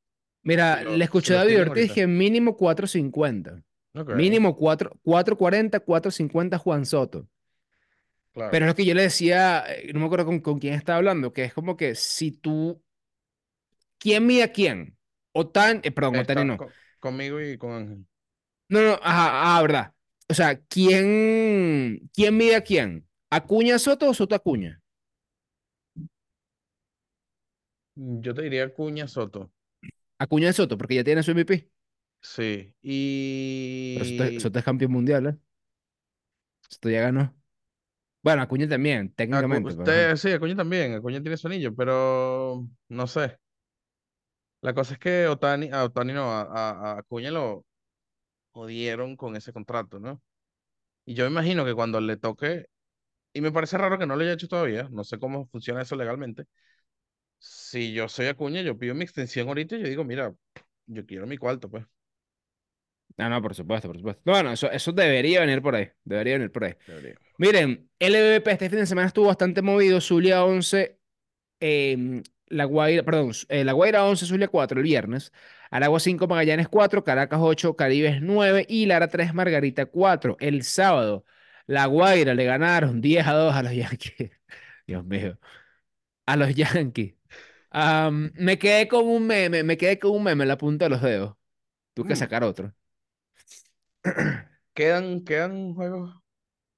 si 0.59 0.77
Mira, 0.77 0.79
lo, 0.79 0.99
le 0.99 1.03
si 1.13 1.29
escuché 1.29 1.33
a 1.33 1.37
David 1.39 1.61
Ortiz 1.61 1.91
que 1.93 2.07
mínimo 2.07 2.55
450. 2.55 3.61
Ok, 3.95 4.09
Mínimo 4.09 4.55
4, 4.55 4.91
440, 5.03 5.79
450 5.81 6.57
Juan 6.57 6.85
Soto. 6.85 7.27
Pero 8.49 8.65
es 8.65 8.69
lo 8.69 8.75
que 8.75 8.85
yo 8.85 8.93
le 8.93 9.03
decía, 9.03 9.63
eh, 9.67 9.91
no 9.93 9.99
me 9.99 10.05
acuerdo 10.05 10.25
con, 10.25 10.39
con 10.39 10.59
quién 10.59 10.73
estaba 10.75 10.97
hablando, 10.97 11.33
que 11.33 11.43
es 11.45 11.53
como 11.53 11.75
que 11.77 11.95
si 11.95 12.31
tú, 12.31 12.81
¿quién 13.99 14.25
mide 14.25 14.43
a 14.43 14.51
quién? 14.53 14.94
Otan, 15.41 15.81
eh, 15.83 15.91
perdón, 15.91 16.15
Está 16.19 16.43
no. 16.47 16.57
co- 16.57 16.75
conmigo 16.99 17.39
y 17.41 17.57
con 17.59 17.71
Ángel. 17.73 18.05
No, 18.69 18.81
no, 18.81 18.93
ajá, 19.03 19.57
ah, 19.57 19.61
verdad. 19.61 19.93
O 20.29 20.33
sea, 20.33 20.59
¿quién, 20.67 22.09
quién 22.13 22.35
mide 22.37 22.55
a 22.55 22.61
quién? 22.61 23.07
¿Acuña 23.29 23.77
Soto 23.79 24.09
o 24.09 24.13
Soto 24.13 24.35
Acuña? 24.35 24.81
Yo 27.95 28.33
te 28.33 28.43
diría 28.43 28.63
Acuña 28.65 29.05
Soto. 29.07 29.51
Acuña 30.19 30.51
Soto, 30.53 30.77
porque 30.77 30.95
ya 30.95 31.03
tiene 31.05 31.23
su 31.23 31.31
MVP. 31.31 31.69
Sí. 32.21 32.73
Pero 33.93 34.05
Soto, 34.05 34.23
Y 34.23 34.39
Soto 34.39 34.59
es 34.59 34.65
campeón 34.65 34.91
mundial, 34.91 35.25
¿eh? 35.27 35.37
Soto 36.69 36.89
ya 36.89 37.01
ganó. 37.01 37.33
Bueno, 38.23 38.41
Acuña 38.43 38.67
también, 38.69 39.13
técnicamente, 39.15 39.73
ajá. 39.73 39.93
usted, 39.93 40.15
sí, 40.17 40.31
Acuña 40.31 40.55
también. 40.55 40.93
Acuña 40.95 41.21
tiene 41.21 41.37
su 41.37 41.47
anillo, 41.47 41.75
pero 41.75 42.67
no 42.89 43.07
sé. 43.07 43.37
La 44.65 44.73
cosa 44.73 44.93
es 44.93 44.99
que 44.99 45.27
Otani, 45.27 45.69
a 45.71 45.83
Otani 45.83 46.11
no, 46.13 46.31
a, 46.31 46.41
a- 46.43 46.97
Acuña 46.99 47.29
lo 47.31 47.65
jodieron 48.51 49.17
con 49.17 49.35
ese 49.37 49.53
contrato, 49.53 49.99
¿no? 49.99 50.21
Y 51.05 51.15
yo 51.15 51.25
me 51.25 51.31
imagino 51.31 51.65
que 51.65 51.75
cuando 51.75 52.01
le 52.01 52.17
toque, 52.17 52.67
y 53.33 53.41
me 53.41 53.51
parece 53.51 53.77
raro 53.77 53.99
que 53.99 54.07
no 54.07 54.15
lo 54.15 54.23
haya 54.23 54.33
hecho 54.33 54.47
todavía, 54.49 54.89
no 54.91 55.03
sé 55.05 55.19
cómo 55.19 55.47
funciona 55.47 55.81
eso 55.83 55.95
legalmente. 55.95 56.45
Si 57.39 57.93
yo 57.93 58.09
soy 58.09 58.27
Acuña, 58.27 58.61
yo 58.63 58.77
pido 58.77 58.95
mi 58.95 59.03
extensión 59.03 59.47
ahorita 59.49 59.77
y 59.77 59.81
yo 59.83 59.87
digo, 59.89 60.03
mira, 60.05 60.33
yo 60.87 61.05
quiero 61.05 61.27
mi 61.27 61.37
cuarto, 61.37 61.69
pues. 61.69 61.85
No, 63.17 63.29
no, 63.29 63.41
por 63.41 63.55
supuesto, 63.55 63.87
por 63.87 63.97
supuesto. 63.97 64.21
Bueno, 64.25 64.51
eso, 64.51 64.69
eso 64.71 64.91
debería 64.91 65.41
venir 65.41 65.61
por 65.61 65.75
ahí. 65.75 65.89
Debería 66.03 66.33
venir 66.35 66.51
por 66.51 66.65
ahí. 66.65 66.75
Debería. 66.85 67.15
Miren, 67.37 67.89
LVP 67.99 68.51
este 68.51 68.69
fin 68.69 68.79
de 68.79 68.85
semana 68.85 69.07
estuvo 69.07 69.27
bastante 69.27 69.61
movido. 69.61 70.01
Zulia 70.01 70.43
11, 70.43 70.99
eh, 71.61 72.23
La 72.47 72.65
Guaira, 72.65 73.03
perdón, 73.03 73.31
eh, 73.49 73.63
La 73.63 73.73
Guaira 73.73 74.05
11, 74.05 74.25
Zulia 74.25 74.47
4 74.47 74.77
el 74.79 74.83
viernes. 74.83 75.31
Aragua 75.71 75.99
5, 75.99 76.27
Magallanes 76.27 76.67
4, 76.69 77.03
Caracas 77.03 77.39
8, 77.41 77.75
Caribes 77.75 78.21
9 78.21 78.65
y 78.69 78.85
Lara 78.85 79.07
3, 79.09 79.33
Margarita 79.33 79.85
4. 79.87 80.37
El 80.39 80.63
sábado, 80.63 81.25
La 81.67 81.85
Guaira 81.87 82.33
le 82.35 82.45
ganaron 82.45 83.01
10 83.01 83.25
a 83.27 83.33
2 83.33 83.53
a 83.55 83.63
los 83.63 83.73
Yankees. 83.75 84.31
Dios 84.87 85.03
mío, 85.05 85.39
a 86.25 86.37
los 86.37 86.53
Yankees. 86.55 87.15
Am, 87.71 88.31
me 88.35 88.59
quedé 88.59 88.87
con 88.87 89.07
un 89.07 89.27
meme, 89.27 89.63
me 89.63 89.77
quedé 89.77 89.99
con 89.99 90.11
un 90.11 90.23
meme 90.23 90.43
en 90.45 90.49
la 90.49 90.57
punta 90.57 90.85
de 90.85 90.89
los 90.91 91.01
dedos. 91.01 91.35
Tuve 91.95 92.07
que 92.09 92.15
Mm, 92.15 92.17
sacar 92.17 92.43
otro. 92.43 92.73
¿Quedan, 94.73 95.23
quedan 95.23 95.73
juegos? 95.73 96.13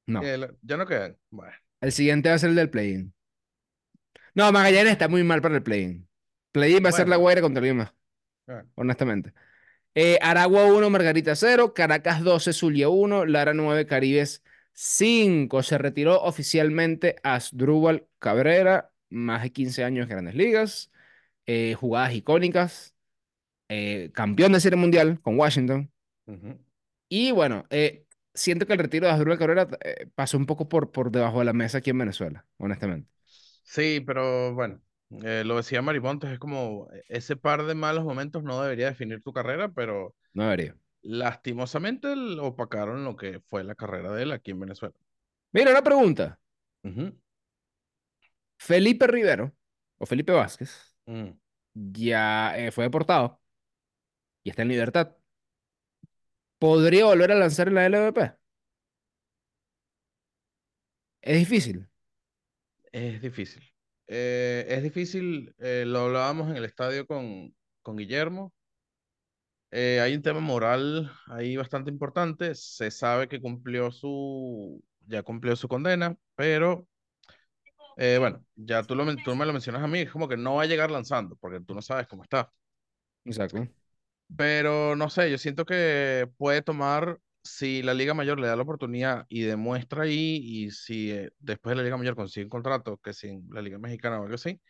No, 0.07 0.21
Eh, 0.23 0.49
ya 0.61 0.77
no 0.77 0.85
quedan. 0.87 1.17
Bueno, 1.29 1.53
el 1.81 1.91
siguiente 1.91 2.29
va 2.29 2.35
a 2.35 2.39
ser 2.39 2.51
el 2.51 2.55
del 2.55 2.69
play-in. 2.69 3.13
No, 4.37 4.51
Magallanes 4.51 4.91
está 4.91 5.07
muy 5.07 5.23
mal 5.23 5.41
para 5.41 5.55
el 5.55 5.63
play-in. 5.63 6.07
Play-in 6.51 6.85
va 6.85 6.89
a 6.89 6.91
ser 6.91 7.09
La. 7.09 7.15
Guaira 7.15 7.41
contra 7.41 7.73
más, 7.73 7.91
bueno. 8.45 8.69
honestamente. 8.75 9.33
Eh, 9.95 10.19
Aragua 10.21 10.65
1, 10.65 10.91
Margarita 10.91 11.35
0, 11.35 11.73
Caracas 11.73 12.21
12, 12.21 12.53
Zulia 12.53 12.87
1, 12.87 13.25
Lara 13.25 13.55
9, 13.55 13.87
Caribes 13.87 14.43
5. 14.73 15.63
Se 15.63 15.79
retiró 15.79 16.21
oficialmente 16.21 17.15
Asdrúbal 17.23 18.05
Cabrera, 18.19 18.91
más 19.09 19.41
de 19.41 19.51
15 19.51 19.83
años 19.83 20.03
en 20.03 20.09
Grandes 20.09 20.35
Ligas, 20.35 20.91
eh, 21.47 21.73
jugadas 21.73 22.13
icónicas, 22.13 22.93
eh, 23.69 24.11
campeón 24.13 24.51
de 24.51 24.59
Serie 24.59 24.77
Mundial 24.77 25.19
con 25.19 25.39
Washington. 25.39 25.91
Y 27.09 27.31
bueno, 27.31 27.65
siento 28.35 28.67
que 28.67 28.73
el 28.73 28.79
retiro 28.79 29.07
de 29.07 29.13
Asdrúbal 29.13 29.39
Cabrera 29.39 29.67
pasó 30.13 30.37
un 30.37 30.45
poco 30.45 30.69
por, 30.69 30.91
por 30.91 31.09
debajo 31.09 31.39
de 31.39 31.45
la 31.45 31.53
mesa 31.53 31.79
aquí 31.79 31.89
en 31.89 31.97
Venezuela, 31.97 32.45
honestamente. 32.57 33.16
Sí, 33.67 34.01
pero 34.05 34.53
bueno, 34.53 34.81
eh, 35.23 35.43
lo 35.45 35.57
decía 35.57 35.81
Marimontes, 35.81 36.31
es 36.31 36.39
como 36.39 36.87
eh, 36.93 37.03
ese 37.09 37.35
par 37.35 37.65
de 37.65 37.75
malos 37.75 38.05
momentos 38.05 38.41
no 38.43 38.61
debería 38.61 38.87
definir 38.87 39.21
tu 39.21 39.33
carrera, 39.33 39.69
pero 39.69 40.15
No 40.33 40.43
debería. 40.43 40.75
lastimosamente 41.01 42.15
lo 42.15 42.47
opacaron 42.47 43.03
lo 43.03 43.15
que 43.17 43.41
fue 43.41 43.63
la 43.65 43.75
carrera 43.75 44.11
de 44.13 44.23
él 44.23 44.31
aquí 44.31 44.51
en 44.51 44.61
Venezuela. 44.61 44.95
Mira, 45.51 45.71
una 45.71 45.83
pregunta. 45.83 46.39
Felipe 48.57 49.07
Rivero, 49.07 49.53
o 49.97 50.05
Felipe 50.05 50.31
Vázquez, 50.31 50.95
Mm. 51.05 51.29
ya 51.73 52.57
eh, 52.57 52.71
fue 52.71 52.85
deportado 52.85 53.39
y 54.43 54.49
está 54.49 54.61
en 54.63 54.69
libertad. 54.69 55.15
¿Podría 56.59 57.05
volver 57.05 57.31
a 57.31 57.35
lanzar 57.35 57.67
en 57.67 57.75
la 57.75 57.85
LVP? 57.87 58.33
Es 61.21 61.37
difícil. 61.37 61.87
Es 62.91 63.21
difícil. 63.21 63.63
Eh, 64.07 64.65
es 64.69 64.83
difícil, 64.83 65.53
eh, 65.59 65.83
lo 65.85 65.99
hablábamos 65.99 66.49
en 66.49 66.57
el 66.57 66.65
estadio 66.65 67.05
con, 67.05 67.55
con 67.81 67.97
Guillermo. 67.97 68.53
Eh, 69.71 69.99
hay 69.99 70.15
un 70.15 70.21
tema 70.21 70.39
moral 70.39 71.11
ahí 71.27 71.57
bastante 71.57 71.91
importante. 71.91 72.55
Se 72.55 72.89
sabe 72.91 73.27
que 73.27 73.41
cumplió 73.41 73.91
su, 73.91 74.83
ya 75.05 75.23
cumplió 75.23 75.55
su 75.55 75.67
condena, 75.67 76.15
pero 76.35 76.87
eh, 77.97 78.17
bueno, 78.19 78.45
ya 78.55 78.83
tú, 78.83 78.95
lo, 78.95 79.03
tú 79.23 79.35
me 79.35 79.45
lo 79.45 79.53
mencionas 79.53 79.83
a 79.83 79.87
mí, 79.87 79.99
es 79.99 80.11
como 80.11 80.27
que 80.27 80.37
no 80.37 80.55
va 80.55 80.63
a 80.63 80.65
llegar 80.67 80.91
lanzando, 80.91 81.35
porque 81.37 81.59
tú 81.59 81.73
no 81.73 81.81
sabes 81.81 82.07
cómo 82.07 82.23
está. 82.23 82.51
Exacto. 83.25 83.67
Pero 84.35 84.95
no 84.95 85.09
sé, 85.09 85.31
yo 85.31 85.37
siento 85.37 85.65
que 85.65 86.29
puede 86.37 86.61
tomar, 86.61 87.19
si 87.47 87.81
la 87.83 87.93
Liga 87.93 88.13
Mayor 88.13 88.39
le 88.39 88.47
da 88.47 88.55
la 88.55 88.63
oportunidad 88.63 89.25
y 89.29 89.41
demuestra 89.43 90.03
ahí, 90.03 90.39
y 90.43 90.71
si 90.71 91.11
eh, 91.11 91.31
después 91.39 91.71
de 91.73 91.77
la 91.77 91.83
Liga 91.83 91.97
Mayor 91.97 92.15
consigue 92.15 92.45
un 92.45 92.49
contrato, 92.49 92.97
que 92.97 93.13
sin 93.13 93.47
la 93.51 93.61
Liga 93.61 93.79
Mexicana 93.79 94.19
o 94.19 94.23
algo 94.23 94.35
así, 94.35 94.61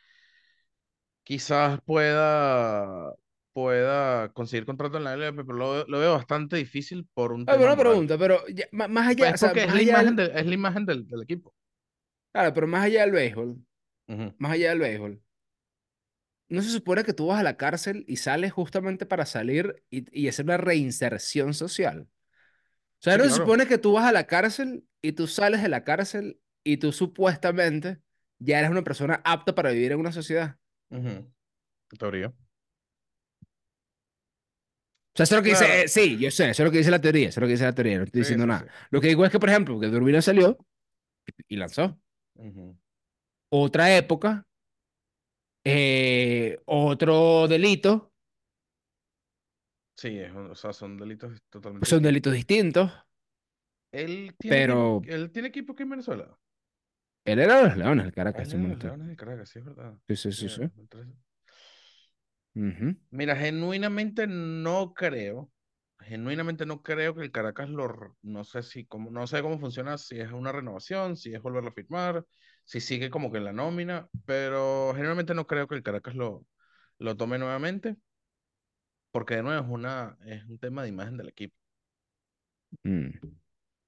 quizás 1.24 1.80
pueda, 1.86 3.14
pueda 3.54 4.30
conseguir 4.34 4.66
contrato 4.66 4.98
en 4.98 5.04
la 5.06 5.14
LVP, 5.14 5.44
pero 5.46 5.58
lo, 5.58 5.86
lo 5.88 6.00
veo 6.00 6.14
bastante 6.14 6.58
difícil 6.58 7.08
por 7.14 7.32
un 7.34 7.48
Ah, 7.48 7.48
tema 7.48 7.66
pero 7.66 7.74
una 7.74 7.78
pregunta, 7.78 8.18
pero 8.18 8.46
ya- 8.50 8.68
más 8.72 9.08
Pues 9.16 9.30
allá, 9.30 9.34
es 9.34 9.36
o 9.36 9.38
sea, 9.38 9.52
porque 9.52 9.64
es 9.64 9.72
más 9.72 9.76
la 9.76 9.82
allá 9.82 9.84
imagen, 9.84 10.16
del, 10.16 10.16
de- 10.16 10.32
es 10.40 10.46
la 10.46 10.54
imagen 10.56 10.86
del, 10.86 11.08
del 11.08 11.22
equipo. 11.24 11.54
claro, 12.32 12.54
pero 12.54 12.68
más 12.68 12.84
allá 12.86 13.02
del 13.02 13.12
béisbol, 13.12 13.66
Ujú. 14.08 14.34
más 14.40 14.54
allá 14.54 14.70
del 14.72 14.80
béisbol, 14.80 15.24
¿no 16.50 16.62
se 16.62 16.70
supone 16.70 17.04
que 17.04 17.14
tú 17.14 17.28
vas 17.28 17.40
a 17.40 17.44
la 17.44 17.58
cárcel 17.58 18.06
y 18.08 18.18
sales 18.18 18.52
justamente 18.54 19.06
para 19.06 19.26
salir 19.26 19.84
y, 19.90 20.06
y 20.20 20.28
hacer 20.30 20.46
una 20.46 20.58
reinserción 20.58 21.54
social? 21.54 22.08
O 23.00 23.04
sea, 23.04 23.14
Sí, 23.14 23.20
¿no 23.20 23.24
se 23.26 23.30
claro. 23.30 23.44
supone 23.44 23.68
que 23.68 23.78
tú 23.78 23.94
vas 23.94 24.06
a 24.06 24.12
la 24.12 24.26
cárcel 24.28 24.86
y 25.02 25.12
tú 25.14 25.28
sales 25.28 25.62
de 25.62 25.70
la 25.70 25.84
cárcel 25.84 26.40
y 26.64 26.78
tú 26.78 26.92
supuestamente 26.92 28.00
ya 28.40 28.60
eres 28.60 28.72
una 28.72 28.84
persona 28.84 29.22
apta 29.24 29.54
para 29.56 29.72
vivir 29.72 29.92
en 29.92 30.00
una 30.00 30.12
sociedad? 30.12 30.58
Ujú. 30.90 31.08
En 31.10 31.98
teoría. 32.00 32.28
O 32.30 32.34
sea, 35.18 35.24
eso 35.24 35.36
es 35.36 35.40
lo 35.40 35.44
que 35.44 35.50
dice, 35.50 35.66
Claro. 35.66 35.82
eh, 35.84 35.88
sí, 35.88 36.18
yo 36.20 36.30
sé, 36.30 36.50
eso 36.52 36.62
es 36.64 36.66
lo 36.66 36.72
que 36.72 36.78
dice 36.78 36.92
la 36.92 37.02
teoría, 37.02 37.30
eso 37.30 37.40
es 37.40 37.42
lo 37.42 37.48
que 37.48 37.54
dice 37.54 37.64
la 37.64 37.74
teoría, 37.74 37.98
no 37.98 38.04
estoy 38.04 38.20
Sí, 38.20 38.24
diciendo 38.24 38.46
sí, 38.46 38.52
sí. 38.52 38.66
nada. 38.66 38.72
Lo 38.92 39.02
que 39.02 39.08
digo 39.08 39.26
es 39.26 39.32
que, 39.32 39.40
por 39.40 39.50
ejemplo, 39.50 39.80
que 39.80 39.88
Turbina 39.90 40.22
salió 40.22 40.58
y 41.48 41.56
lanzó. 41.58 42.00
Ujú. 42.36 42.78
Otra 43.50 43.96
época, 43.98 44.46
eh, 45.64 46.60
otro 46.66 47.48
delito, 47.48 48.14
Sí, 49.98 50.18
es 50.20 50.34
o 50.36 50.56
sea, 50.56 50.72
son 50.74 50.98
delitos 50.98 51.42
totalmente 51.50 51.92
son 51.92 52.04
delitos 52.04 52.34
distintos, 52.34 52.92
Él 53.92 54.36
tiene 54.40 54.62
equipo, 54.62 55.02
él 55.04 55.30
tiene 55.32 55.50
equipo 55.50 55.74
aquí 55.74 55.84
en 55.84 55.90
Venezuela. 55.90 56.38
él 57.26 57.38
era 57.40 57.58
de 57.58 57.64
los 57.68 57.78
Leones, 57.78 58.06
el 58.08 58.12
Ah, 58.34 58.42
Caracas, 58.42 58.44
él 58.44 58.48
ese 58.48 58.58
era 58.58 58.62
de 58.62 58.68
los 58.70 58.80
momento. 58.80 58.86
Leones 58.86 59.08
de 59.10 59.16
Caracas, 59.18 59.50
sí, 59.50 59.60
es 59.60 59.66
verdad. 59.66 60.00
Sí, 60.08 60.16
sí, 60.16 60.32
sí, 60.32 60.50
Mira, 63.10 63.36
sí. 63.36 63.36
genuinamente 63.36 64.28
no 64.28 64.94
creo, 64.94 65.52
genuinamente 66.02 66.66
no 66.66 66.82
creo 66.84 67.16
que 67.16 67.22
el 67.24 67.32
Caracas 67.32 67.70
lo, 67.70 68.18
no 68.22 68.44
sé 68.44 68.64
si, 68.64 68.86
cómo, 68.86 69.10
no 69.12 69.26
sé 69.28 69.42
cómo 69.42 69.60
funciona, 69.60 69.98
si 69.98 70.20
es 70.20 70.32
una 70.32 70.52
renovación, 70.52 71.16
si 71.18 71.34
es 71.34 71.42
volverlo 71.42 71.70
a 71.70 71.74
firmar, 71.74 72.26
si 72.66 72.82
sigue 72.82 73.10
como 73.10 73.32
que 73.32 73.38
en 73.38 73.46
la 73.46 73.54
nómina, 73.54 74.10
pero 74.26 74.92
genuinamente 74.94 75.34
no 75.34 75.48
creo 75.48 75.68
que 75.68 75.76
el 75.76 75.84
Caracas 75.84 76.16
lo, 76.16 76.46
lo 77.00 77.16
tome 77.18 77.38
nuevamente, 77.40 77.96
porque 79.18 79.38
de 79.38 79.42
nuevo 79.42 79.66
es 79.66 79.68
una, 79.68 80.16
es 80.28 80.46
un 80.46 80.60
tema 80.60 80.84
de 80.84 80.90
imagen 80.90 81.18
del 81.18 81.30
equipo. 81.30 81.56
Mm. 82.84 83.08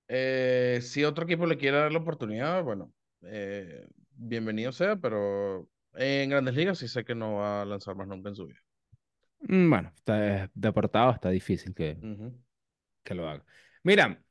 Eh, 0.07 0.79
si 0.81 1.03
otro 1.03 1.25
equipo 1.25 1.45
le 1.45 1.55
quiere 1.55 1.77
dar 1.77 1.91
la 1.91 1.99
oportunidad, 1.99 2.63
bueno, 2.63 2.91
eh, 3.21 3.85
bienvenido 4.15 4.71
sea, 4.71 4.95
pero 4.95 5.69
en 5.93 6.31
Grandes 6.31 6.55
Ligas 6.55 6.79
sí 6.79 6.87
sé 6.87 7.05
que 7.05 7.13
no 7.13 7.35
va 7.35 7.61
a 7.61 7.65
lanzar 7.65 7.95
más 7.95 8.07
nunca 8.07 8.29
en 8.29 8.35
su 8.35 8.47
vida. 8.47 8.57
Mm, 9.41 9.69
Bueno, 9.69 9.91
está 9.95 10.49
deportado, 10.55 11.11
está 11.11 11.29
difícil 11.29 11.75
que, 11.75 11.95
que 13.03 13.13
lo 13.13 13.29
haga. 13.29 13.45
Mira, 13.83 14.23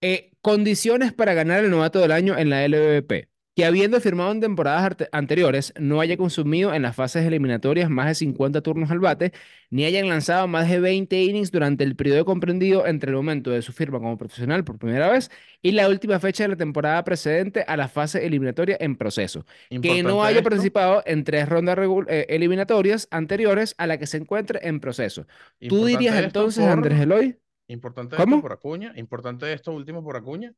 eh, 0.00 0.34
condiciones 0.40 1.12
para 1.12 1.34
ganar 1.34 1.64
el 1.64 1.70
novato 1.72 1.98
del 1.98 2.12
año 2.12 2.38
en 2.38 2.50
la 2.50 2.64
LVP. 2.64 3.28
Que 3.56 3.64
habiendo 3.64 4.00
firmado 4.00 4.32
en 4.32 4.40
temporadas 4.40 4.96
anteriores, 5.12 5.72
no 5.78 6.00
haya 6.00 6.16
consumido 6.16 6.74
en 6.74 6.82
las 6.82 6.96
fases 6.96 7.24
eliminatorias 7.24 7.88
más 7.88 8.08
de 8.08 8.16
50 8.16 8.62
turnos 8.62 8.90
al 8.90 8.98
bate, 8.98 9.32
ni 9.70 9.84
hayan 9.84 10.08
lanzado 10.08 10.48
más 10.48 10.68
de 10.68 10.80
20 10.80 11.22
innings 11.22 11.52
durante 11.52 11.84
el 11.84 11.94
periodo 11.94 12.24
comprendido 12.24 12.84
entre 12.84 13.10
el 13.10 13.16
momento 13.16 13.50
de 13.50 13.62
su 13.62 13.72
firma 13.72 14.00
como 14.00 14.18
profesional 14.18 14.64
por 14.64 14.78
primera 14.78 15.08
vez 15.08 15.30
y 15.62 15.70
la 15.70 15.88
última 15.88 16.18
fecha 16.18 16.44
de 16.44 16.48
la 16.48 16.56
temporada 16.56 17.04
precedente 17.04 17.64
a 17.66 17.76
la 17.76 17.86
fase 17.86 18.26
eliminatoria 18.26 18.76
en 18.80 18.96
proceso. 18.96 19.46
Que 19.68 20.02
no 20.02 20.24
haya 20.24 20.38
esto, 20.38 20.50
participado 20.50 21.02
en 21.06 21.22
tres 21.22 21.48
rondas 21.48 21.78
eh, 22.08 22.26
eliminatorias 22.28 23.06
anteriores 23.12 23.76
a 23.78 23.86
la 23.86 23.98
que 23.98 24.06
se 24.06 24.16
encuentre 24.16 24.60
en 24.66 24.80
proceso. 24.80 25.26
¿Tú 25.68 25.84
dirías 25.86 26.16
esto 26.16 26.26
entonces, 26.26 26.64
Andrés 26.64 26.98
por, 26.98 27.02
Eloy? 27.04 27.38
importante 27.68 28.16
esto 28.16 28.24
¿Cómo? 28.24 28.42
por 28.42 28.52
Acuña, 28.52 28.92
importante 28.96 29.52
esto 29.52 29.72
último 29.72 30.02
por 30.02 30.16
Acuña, 30.16 30.52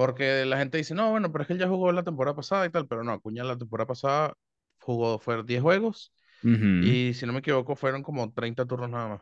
porque 0.00 0.46
la 0.46 0.56
gente 0.56 0.78
dice, 0.78 0.94
no, 0.94 1.10
bueno, 1.10 1.30
pero 1.30 1.42
es 1.42 1.46
que 1.46 1.52
él 1.52 1.58
ya 1.58 1.68
jugó 1.68 1.92
la 1.92 2.02
temporada 2.02 2.34
pasada 2.34 2.64
y 2.64 2.70
tal, 2.70 2.86
pero 2.86 3.04
no, 3.04 3.12
Acuña 3.12 3.44
la 3.44 3.58
temporada 3.58 3.86
pasada 3.86 4.32
jugó, 4.80 5.18
fueron 5.18 5.44
10 5.44 5.60
juegos 5.60 6.10
y 6.42 7.12
si 7.12 7.26
no 7.26 7.34
me 7.34 7.40
equivoco 7.40 7.76
fueron 7.76 8.02
como 8.02 8.32
30 8.32 8.64
turnos 8.64 8.88
nada 8.88 9.08
más. 9.08 9.20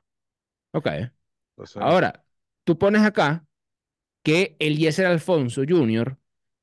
Ok. 0.71 0.87
Entonces, 1.57 1.83
Ahora, 1.83 2.25
tú 2.63 2.79
pones 2.79 3.03
acá 3.03 3.45
que 4.23 4.55
Eliezer 4.61 5.07
Alfonso 5.07 5.63
Jr. 5.69 6.17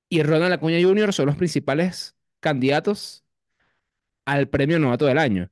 y 0.08 0.24
Ronald 0.24 0.54
Acuña 0.54 0.82
Jr. 0.82 1.12
son 1.12 1.26
los 1.26 1.36
principales 1.36 2.16
candidatos 2.40 3.26
al 4.24 4.48
premio 4.48 4.80
novato 4.80 5.08
del 5.08 5.18
año. 5.18 5.52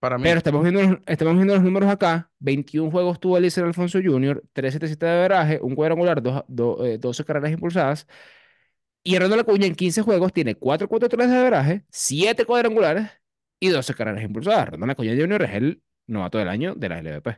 Para 0.00 0.18
Pero 0.20 0.36
mí, 0.36 0.38
estamos 0.38 0.62
viendo, 0.62 0.82
los- 0.82 0.98
estamos 1.06 1.34
viendo 1.34 1.54
los 1.54 1.62
números 1.62 1.90
acá. 1.90 2.30
21 2.38 2.90
juegos 2.90 3.20
tuvo 3.20 3.38
Eliezer 3.38 3.64
Alfonso 3.64 3.98
Jr., 4.02 4.42
377 4.52 5.06
de 5.06 5.12
averaje, 5.12 5.60
un 5.62 5.74
cuadrangular, 5.74 6.22
dos- 6.22 6.44
do- 6.48 6.84
eh, 6.86 6.98
12 6.98 7.24
carreras 7.24 7.50
impulsadas. 7.52 8.06
Y 9.02 9.18
Ronald 9.18 9.42
Acuña 9.42 9.66
en 9.66 9.74
15 9.74 10.02
juegos 10.02 10.32
tiene 10.32 10.56
4.43 10.56 11.30
de 11.30 11.38
averaje, 11.38 11.84
7 11.90 12.44
cuadrangulares 12.44 13.10
y 13.60 13.68
12 13.70 13.94
carreras 13.94 14.22
impulsadas. 14.24 14.68
Ronald 14.70 14.92
Acuña 14.92 15.14
Jr. 15.16 15.42
es 15.44 15.54
el 15.54 15.82
novato 16.06 16.38
del 16.38 16.48
año 16.48 16.74
de 16.74 16.88
la 16.88 16.98
LVP. 17.00 17.30
O 17.30 17.36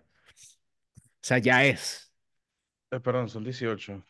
sea, 1.20 1.38
ya 1.38 1.64
es. 1.64 2.12
eh, 2.90 3.00
perdón, 3.00 3.28
son 3.28 3.44
18. 3.44 4.04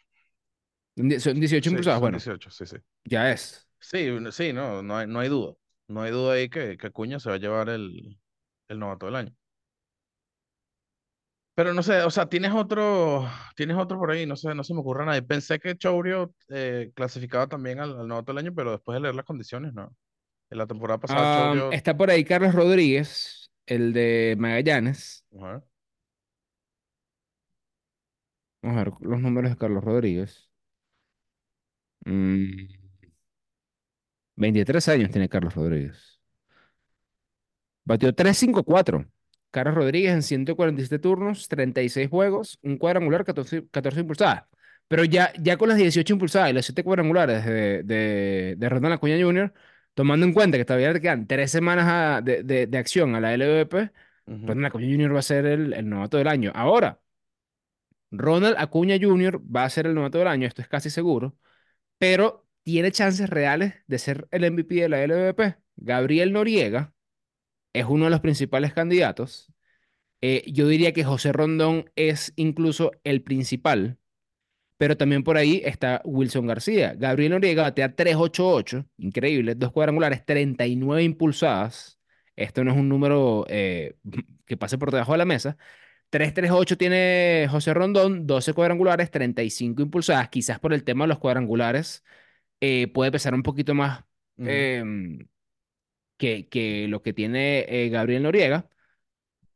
Son 1.20 1.40
18 1.40 1.70
Sí, 1.70 1.70
impulsadas. 1.70 2.00
Bueno, 2.00 2.18
18, 2.18 2.50
sí, 2.50 2.66
sí. 2.66 2.76
ya 3.04 3.30
es. 3.32 3.68
Sí, 3.80 4.08
sí, 4.30 4.52
no, 4.52 4.82
no 4.82 4.96
hay, 4.96 5.06
no 5.06 5.20
hay 5.20 5.28
duda. 5.28 5.54
No 5.88 6.02
hay 6.02 6.10
duda 6.12 6.34
ahí 6.34 6.48
que, 6.48 6.76
que 6.76 6.86
Acuña 6.86 7.18
se 7.20 7.28
va 7.28 7.36
a 7.36 7.38
llevar 7.38 7.68
el, 7.68 8.18
el 8.68 8.78
novato 8.78 9.06
del 9.06 9.16
año. 9.16 9.34
Pero 11.54 11.74
no 11.74 11.82
sé, 11.82 12.00
o 12.02 12.10
sea, 12.10 12.28
tienes 12.28 12.52
otro, 12.54 13.28
tienes 13.56 13.76
otro 13.76 13.98
por 13.98 14.10
ahí, 14.10 14.24
no 14.26 14.36
sé, 14.36 14.54
no 14.54 14.64
se 14.64 14.72
me 14.72 14.80
ocurre 14.80 15.04
nada. 15.04 15.20
Pensé 15.22 15.58
que 15.58 15.76
Chourio 15.76 16.34
eh, 16.48 16.90
clasificaba 16.94 17.46
también 17.46 17.78
al, 17.78 17.98
al 18.00 18.08
novato 18.08 18.32
del 18.32 18.38
año, 18.38 18.54
pero 18.54 18.72
después 18.72 18.96
de 18.96 19.00
leer 19.02 19.14
las 19.14 19.26
condiciones, 19.26 19.74
no. 19.74 19.94
En 20.50 20.58
la 20.58 20.66
temporada 20.66 20.98
pasada, 21.00 21.28
Am, 21.50 21.66
Chourio, 21.68 21.70
está 21.70 21.96
por 21.96 22.10
ahí 22.10 22.24
Carlos 22.24 22.54
Rodríguez, 22.54 23.50
el 23.66 23.92
de 23.92 24.36
Magallanes. 24.38 25.26
Vamos 25.30 25.62
a 28.80 28.84
ver 28.84 28.92
los 29.00 29.20
números 29.20 29.50
de 29.52 29.56
Carlos 29.56 29.84
Rodríguez. 29.84 30.50
Mm, 32.06 32.66
23 34.36 34.88
años 34.88 35.10
tiene 35.10 35.28
Carlos 35.28 35.54
Rodríguez. 35.54 36.11
Batió 37.84 38.14
3.54. 38.14 39.06
Carlos 39.50 39.74
Rodríguez 39.74 40.12
en 40.14 40.22
147 40.22 40.98
turnos, 40.98 41.48
36 41.48 42.08
juegos, 42.08 42.58
un 42.62 42.78
cuadrangular, 42.78 43.24
14, 43.24 43.66
14 43.70 44.00
impulsadas. 44.00 44.44
Pero 44.88 45.04
ya, 45.04 45.32
ya 45.40 45.56
con 45.58 45.68
las 45.68 45.76
18 45.78 46.14
impulsadas 46.14 46.50
y 46.50 46.52
las 46.54 46.64
7 46.66 46.82
cuadrangulares 46.84 47.44
de, 47.44 47.82
de, 47.82 48.54
de 48.56 48.68
Ronald 48.68 48.94
Acuña 48.94 49.16
Jr., 49.22 49.52
tomando 49.94 50.24
en 50.26 50.32
cuenta 50.32 50.56
que 50.58 50.64
todavía 50.64 50.92
le 50.92 51.00
quedan 51.00 51.26
3 51.26 51.50
semanas 51.50 51.86
a- 51.88 52.20
de, 52.22 52.42
de, 52.42 52.66
de 52.66 52.78
acción 52.78 53.14
a 53.14 53.20
la 53.20 53.34
LVP, 53.34 53.90
ujú, 54.26 54.46
Ronald 54.46 54.66
Acuña 54.66 54.86
Jr. 54.90 55.14
va 55.14 55.18
a 55.20 55.22
ser 55.22 55.46
el, 55.46 55.72
el 55.74 55.88
novato 55.88 56.16
del 56.18 56.28
año. 56.28 56.50
Ahora, 56.54 57.00
Ronald 58.10 58.56
Acuña 58.58 58.96
Jr. 59.00 59.40
va 59.54 59.64
a 59.64 59.70
ser 59.70 59.86
el 59.86 59.94
novato 59.94 60.18
del 60.18 60.28
año, 60.28 60.46
esto 60.46 60.62
es 60.62 60.68
casi 60.68 60.90
seguro, 60.90 61.36
pero 61.98 62.46
tiene 62.64 62.92
chances 62.92 63.30
reales 63.30 63.74
de 63.88 63.98
ser 63.98 64.28
el 64.32 64.44
MVP 64.44 64.76
de 64.76 64.90
la 64.90 65.02
LVP. 65.02 65.56
Gabriel 65.76 66.32
Noriega 66.32 66.91
es 67.72 67.86
uno 67.86 68.04
de 68.06 68.10
los 68.10 68.20
principales 68.20 68.72
candidatos. 68.72 69.52
Eh, 70.20 70.44
yo 70.52 70.68
diría 70.68 70.92
que 70.92 71.04
José 71.04 71.32
Rondón 71.32 71.90
es 71.96 72.32
incluso 72.36 72.92
el 73.04 73.22
principal, 73.22 73.98
pero 74.78 74.96
también 74.96 75.24
por 75.24 75.36
ahí 75.36 75.62
está 75.64 76.02
Wilson 76.04 76.46
García. 76.46 76.94
Gabriel 76.94 77.32
Noriega 77.32 77.62
batea 77.62 77.94
388, 77.94 78.86
increíble, 78.98 79.54
dos 79.54 79.72
cuadrangulares, 79.72 80.24
39 80.24 81.02
impulsadas. 81.04 82.00
Esto 82.36 82.64
no 82.64 82.72
es 82.72 82.78
un 82.78 82.88
número 82.88 83.46
eh, 83.48 83.96
que 84.46 84.56
pase 84.56 84.78
por 84.78 84.90
debajo 84.90 85.12
de 85.12 85.18
la 85.18 85.24
mesa. 85.24 85.56
338 86.10 86.76
tiene 86.78 87.46
José 87.50 87.74
Rondón, 87.74 88.26
12 88.26 88.52
cuadrangulares, 88.54 89.10
35 89.10 89.82
impulsadas. 89.82 90.28
Quizás 90.28 90.58
por 90.60 90.74
el 90.74 90.84
tema 90.84 91.04
de 91.04 91.08
los 91.08 91.18
cuadrangulares 91.18 92.04
eh, 92.60 92.88
puede 92.88 93.12
pesar 93.12 93.34
un 93.34 93.42
poquito 93.42 93.74
más 93.74 94.04
que, 96.22 96.48
que 96.48 96.86
lo 96.88 97.02
que 97.02 97.12
tiene 97.12 97.66
eh, 97.68 97.88
Gabriel 97.90 98.22
Noriega. 98.24 98.68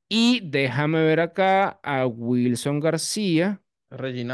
Y 0.09 0.41
déjame 0.51 1.03
ver 1.05 1.21
acá 1.21 1.81
a 1.83 2.07
Wilson 2.07 2.81
García, 2.81 3.63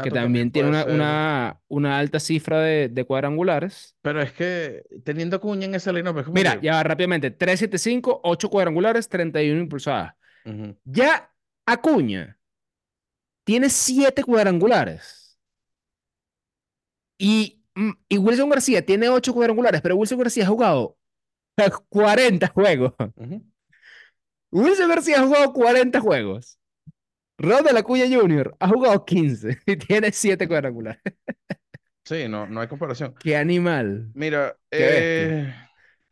que 0.01 0.11
también 0.11 0.51
también 0.51 0.51
tiene 0.51 0.69
una, 0.69 0.83
ser. 0.83 0.89
una, 0.89 1.61
una 1.67 1.99
alta 1.99 2.19
cifra 2.19 2.59
de, 2.61 2.89
de 2.89 3.05
cuadrangulares. 3.05 3.95
Pero 4.01 4.21
es 4.21 4.33
que 4.33 4.83
teniendo 5.03 5.37
a 5.37 5.39
Cuña 5.39 5.65
en 5.65 5.75
ese 5.75 5.91
line 5.93 6.09
es 6.19 6.25
como 6.25 6.35
Mira, 6.35 6.49
que. 6.49 6.61
ya 6.61 6.75
va 6.75 6.83
rápidamente, 6.83 7.31
375, 7.31 8.21
8 8.23 8.49
cuadrangulares, 8.49 9.07
31 9.09 9.61
impulsadas. 9.61 10.13
ujú, 10.45 10.75
Ya 10.85 11.31
Acuña 11.65 12.39
tiene 13.45 13.69
7 13.69 14.23
cuadrangulares. 14.23 15.37
Y, 17.17 17.63
mm, 17.75 17.91
y 18.09 18.17
Wilson 18.17 18.49
García 18.49 18.85
tiene 18.85 19.09
8 19.09 19.33
cuadrangulares, 19.33 19.81
pero 19.81 19.95
Wilson 19.95 20.19
García 20.19 20.43
ha 20.45 20.47
jugado 20.47 20.97
40 21.89 22.47
juegos. 22.47 22.93
ujú. 23.15 23.43
Wilson 24.51 24.89
García 24.89 25.19
ha 25.21 25.25
jugado 25.25 25.53
40 25.53 25.99
juegos. 25.99 26.59
Ronald 27.37 27.77
Acuña 27.77 28.05
Jr. 28.07 28.55
ha 28.59 28.67
jugado 28.69 29.03
15 29.05 29.59
y 29.65 29.75
tiene 29.77 30.11
7 30.11 30.47
cuadrangulares. 30.47 31.01
Sí, 32.05 32.27
no, 32.27 32.45
no 32.47 32.59
hay 32.59 32.67
comparación. 32.67 33.15
¡Qué 33.17 33.37
animal! 33.37 34.11
Mira, 34.13 34.57
eh, 34.71 35.55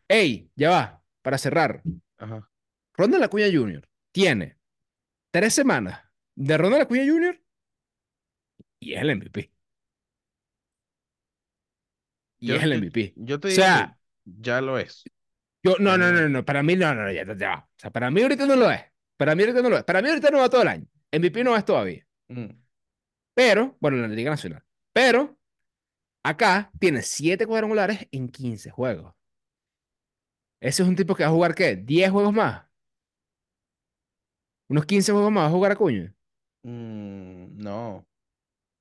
¡Ey! 0.08 0.50
Ya 0.56 0.70
va, 0.70 1.04
para 1.22 1.38
cerrar. 1.38 1.84
ajá. 2.18 2.50
Ronald 2.94 3.24
Acuña 3.26 3.48
Jr. 3.52 3.86
tiene 4.14 4.58
3 5.32 5.54
semanas 5.54 6.00
de 6.36 6.58
Ronald 6.58 6.84
Acuña 6.84 7.04
Jr. 7.06 7.42
y 8.80 8.94
es 8.94 9.02
el 9.02 9.10
MVP. 9.12 9.52
Y 12.40 12.48
Yo, 12.48 12.56
es 12.56 12.64
el 12.64 12.74
MVP. 12.74 13.14
yo 13.18 13.40
te 13.40 13.50
O 13.50 13.52
digo 13.52 13.58
que 13.58 13.62
sea, 13.64 13.98
ya 14.24 14.62
lo 14.62 14.80
es. 14.80 15.04
Yo, 15.64 15.76
no, 15.80 15.98
no, 15.98 16.12
no, 16.12 16.28
Genuino. 16.28 16.30
no, 16.30 16.46
para 16.46 16.64
mí 16.64 16.76
no, 16.76 16.94
no, 16.96 17.12
ya, 17.12 17.24
ya. 17.36 17.56
O 17.60 17.80
sea, 17.80 17.92
para 17.92 18.10
mí 18.12 18.22
ahorita 18.22 18.46
no 18.46 18.56
lo 18.56 18.72
es. 18.72 18.82
Para 19.18 19.36
mí 19.36 19.44
ahorita 19.44 19.62
no 19.62 19.70
lo 19.70 19.78
es. 19.78 19.84
Para 19.84 20.02
mí 20.02 20.10
ahorita 20.10 20.32
no 20.32 20.40
va 20.40 20.50
todo 20.50 20.62
el 20.64 20.68
año. 20.70 20.88
MVP 21.12 21.44
no 21.44 21.56
es 21.56 21.66
todavía. 21.66 22.06
Mm, 22.30 22.56
Pero, 23.34 23.78
bueno, 23.80 23.98
en 23.98 24.04
la 24.04 24.08
Liga 24.10 24.32
Nacional. 24.32 24.64
Pero, 24.94 25.38
acá 26.24 26.72
tiene 26.80 27.04
7 27.04 27.48
cuadrangulares 27.48 28.08
en 28.12 28.30
15 28.30 28.72
juegos. 28.72 29.16
Ese 30.60 30.84
es 30.84 30.88
un 30.90 30.96
tipo 30.96 31.14
que 31.16 31.24
va 31.24 31.30
a 31.30 31.34
jugar, 31.34 31.54
¿qué? 31.56 31.76
¿10 31.78 32.10
juegos 32.12 32.34
más? 32.34 32.64
¿Unos 34.70 34.86
15 34.88 35.12
juegos 35.12 35.32
más 35.32 35.44
va 35.44 35.48
a 35.48 35.52
jugar 35.52 35.72
Acuña? 35.74 36.16
mm, 36.64 37.58
no. 37.58 38.08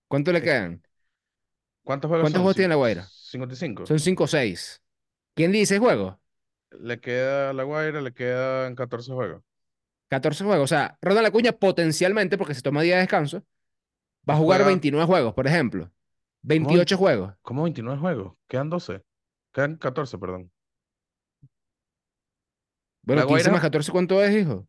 ¿Cuánto 0.08 0.32
le 0.32 0.42
Es- 0.42 0.44
quedan? 0.44 0.82
¿Cuántos 1.84 2.08
juegos 2.08 2.24
¿Cuántos 2.24 2.40
son? 2.40 2.42
juegos 2.42 2.56
tiene 2.56 2.68
la 2.70 2.74
Guaira? 2.76 3.06
55. 3.06 3.86
Son 3.86 3.98
5 3.98 4.24
o 4.24 4.26
6. 4.26 4.82
¿Quién 5.34 5.52
dice 5.52 5.78
juegos? 5.78 6.16
Le 6.78 7.00
queda 7.00 7.50
a 7.50 7.52
La 7.52 7.64
Guaira, 7.64 8.00
le 8.00 8.12
quedan 8.12 8.74
14 8.74 9.12
juegos. 9.12 9.42
14 10.08 10.44
juegos. 10.44 10.64
O 10.64 10.66
sea, 10.68 10.96
Ronald 11.02 11.26
Acuña 11.28 11.52
potencialmente, 11.52 12.38
porque 12.38 12.54
se 12.54 12.62
toma 12.62 12.82
día 12.82 12.94
de 12.96 13.00
descanso, 13.02 13.44
va 14.28 14.34
a 14.34 14.36
jugar 14.38 14.58
Juega. 14.60 14.68
29 14.70 15.06
juegos, 15.06 15.34
por 15.34 15.46
ejemplo. 15.46 15.84
¿Cómo, 15.86 15.92
28 16.42 16.96
juegos. 16.96 17.34
¿Cómo 17.42 17.62
29 17.64 17.98
juegos? 17.98 18.34
Quedan 18.48 18.70
12. 18.70 19.02
Quedan 19.52 19.76
14, 19.76 20.18
perdón. 20.18 20.50
Bueno, 23.02 23.22
La 23.22 23.26
15 23.26 23.32
Guaira. 23.42 23.52
más 23.52 23.60
14, 23.62 23.92
¿cuánto 23.92 24.22
es, 24.22 24.34
hijo? 24.36 24.66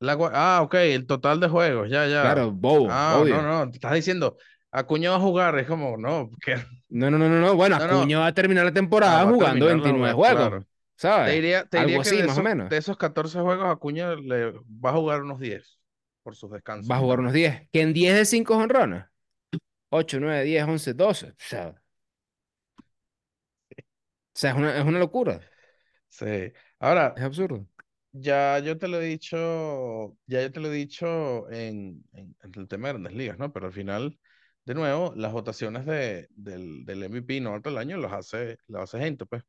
La 0.00 0.14
Gua- 0.16 0.30
Ah, 0.32 0.60
ok, 0.62 0.74
el 0.76 1.06
total 1.06 1.40
de 1.40 1.48
juegos, 1.48 1.90
ya, 1.90 2.06
ya. 2.06 2.22
Claro, 2.22 2.50
bobo, 2.52 2.88
Ah, 2.90 3.12
no, 3.16 3.22
obvio. 3.22 3.42
no, 3.42 3.70
te 3.70 3.76
estás 3.76 3.92
diciendo, 3.94 4.36
Acuña 4.70 5.10
va 5.10 5.16
a 5.16 5.20
jugar, 5.20 5.58
es 5.58 5.66
como, 5.66 5.96
no, 5.98 6.30
que 6.42 6.54
No, 6.90 7.10
no, 7.10 7.18
no, 7.18 7.28
no, 7.28 7.40
no. 7.40 7.54
Bueno, 7.56 7.76
No, 7.76 7.86
no. 7.86 8.00
Acuña 8.02 8.18
va 8.18 8.26
a 8.28 8.34
terminar 8.34 8.64
la 8.64 8.72
ah, 8.72 8.74
temporada 8.74 9.24
va 9.24 9.30
a 9.30 9.34
jugando 9.34 9.40
terminar 9.40 9.78
la 9.78 9.84
29 9.84 10.12
jugada, 10.12 10.14
juegos, 10.14 10.30
claro. 10.30 10.66
Te 11.22 11.30
¿sabes? 11.30 11.32
diría, 11.32 11.66
te 11.68 11.78
Algo 11.78 11.80
diría 11.80 12.02
que 12.02 12.10
así, 12.10 12.16
de 12.16 12.24
más 12.24 12.38
o 12.38 12.40
esos, 12.40 12.42
menos. 12.42 12.70
de 12.70 12.76
esos 12.78 12.96
14 12.98 13.40
juegos, 13.40 13.66
Acuña 13.70 14.14
le 14.16 14.52
va 14.52 14.90
a 14.90 14.94
jugar 14.94 15.22
unos 15.22 15.40
10 15.40 15.78
por 16.22 16.36
sus 16.36 16.50
descansos 16.52 16.90
Va 16.90 16.96
a 16.96 16.98
jugar 17.00 17.20
unos 17.20 17.32
10. 17.32 17.68
Que 17.72 17.80
en 17.82 17.92
10 17.94 18.14
de 18.14 18.24
5 18.26 18.56
honrones. 18.56 19.04
8, 19.90 20.20
9, 20.20 20.44
10, 20.44 20.64
11, 20.66 20.94
12. 20.94 21.26
O 21.28 21.34
sea, 21.38 21.68
o 21.68 21.80
sea, 24.34 24.50
es 24.50 24.56
una, 24.56 24.76
es 24.78 24.84
una 24.84 24.98
locura. 24.98 25.40
Sí. 26.08 26.52
Ahora, 26.78 27.14
Es 27.14 27.22
absurdo. 27.24 27.66
ya 28.12 28.58
yo 28.60 28.78
te 28.78 28.88
lo 28.88 29.00
he 29.00 29.06
dicho, 29.06 30.16
ya 30.26 30.42
yo 30.42 30.52
te 30.52 30.60
lo 30.60 30.68
he 30.72 30.76
dicho 30.76 31.50
en, 31.50 32.04
en- 32.12 32.36
en 32.42 32.52
el 32.56 32.68
tema 32.68 32.88
de 32.88 32.94
grandes 32.94 33.14
ligas, 33.14 33.38
¿no? 33.38 33.52
Pero 33.52 33.66
al 33.66 33.72
final, 33.72 34.18
de 34.70 34.74
nuevo, 34.74 35.12
las 35.16 35.32
votaciones 35.32 35.84
de, 35.84 36.28
del, 36.30 36.84
del 36.84 37.02
MVP 37.04 37.40
no 37.40 37.58
del 37.60 37.76
año 37.78 37.96
las 37.98 38.12
hace, 38.12 38.58
las 38.68 38.84
hace 38.84 39.00
gente, 39.00 39.26
pues. 39.26 39.42